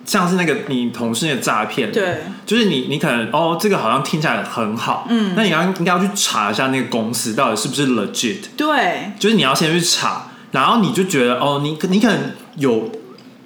[0.06, 10.28] 像是那个你同事那个诈骗，，对，就是你你可能哦这个好像听起来很好，嗯那你要应该要去查一下那个公司到底是不是 legit，对，就是你要先去查。
[10.52, 12.90] 然后你就觉得哦，你你可能有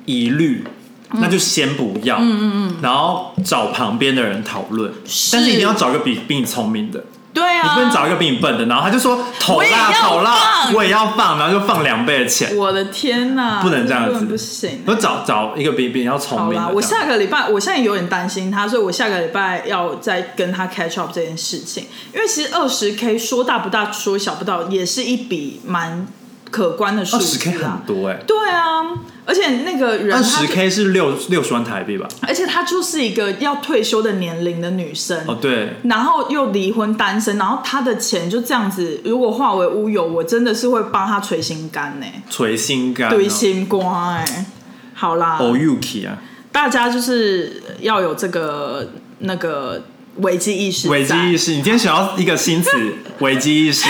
[0.06, 0.64] 疑虑，
[1.12, 4.92] 那就先不要，嗯嗯嗯，然后找旁边的人讨论，
[5.32, 7.04] 但是一定要找一个比比你聪明的。
[7.32, 12.56] 对啊，你不能找一个比你笨的，然后他就说投啦投啦，我也要放，然后就放两倍的钱。
[12.56, 14.82] 我的天哪，不能这样子不行。
[14.86, 16.70] 我找找一个比比较聪，明的。
[16.72, 21.84] 我下个礼拜我现在有点担心他，所以我下个礼拜要再跟他 catch up 这件事情，
[22.14, 26.06] 因为其实二十 k 说大不大，说小不到，也是一笔蛮
[26.50, 27.70] 可观的数二十 K 很。
[27.86, 28.82] 多哎、对啊，
[29.24, 32.08] 而且那个人二十 K 是六六十万台币吧？
[32.22, 35.18] 而且她就是一个要退休的年龄的女生。
[35.26, 43.28] 哦，对，然后又离婚单身，然后她的钱就这样子，如果化为乌有，我真的是会帮她捶心肝呢、捶心肝、对哦。
[43.28, 43.80] 心肝
[44.14, 44.46] 哎、
[44.94, 46.18] 好啦，哦，Yuki 啊，
[46.50, 49.82] 大家就是要有这个那个
[50.18, 51.36] 危机意识，危机意。
[51.36, 51.50] 识。
[51.52, 52.70] 你今天想要一个新词，
[53.20, 53.86] 危机意识。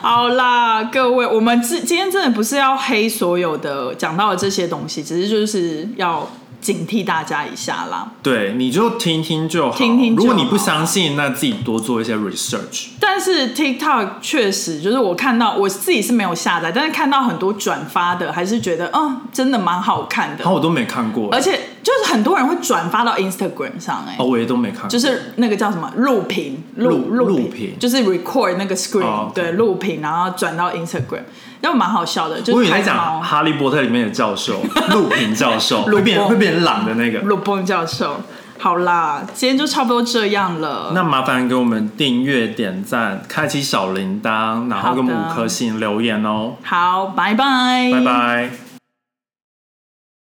[0.00, 6.30] 好啦，各位，我们今今天真的不是要黑所有的讲到的这些东西，只是就是要
[6.66, 8.10] 警惕大家一下啦。
[8.20, 9.76] 对，你就听听就好。
[9.76, 12.86] 听听就好如果你不相信，那自己多做一些 research。
[12.98, 20.48] 但是 TikTok 确实就是我看到我自己是没有下载，但是看到很多转发的，还是觉得嗯，真的蛮好看的然。
[20.48, 21.52] 后我都没看过，而且
[21.84, 24.88] 就是很多人会转发到 Instagram 上、哎、哦，我也都没看过。
[24.88, 31.22] 就是那个叫什么录屏录录屏就是 record 那个 screen，、对，录屏然后转到 Instagram，
[31.66, 34.62] 然后蛮好笑的，就是我以讲《哈利波特》里面的教授
[34.94, 37.18] 陆平教授，陆会变波会变狼的那个。
[37.20, 38.20] 鲁邦教授。
[38.58, 40.92] 好啦，今天就差不多这样了。
[40.94, 46.54] 那麻烦给我们订阅、点赞、开启小铃铛，然后给我们五颗星留言哦。
[46.62, 48.65] 好，拜拜，拜拜。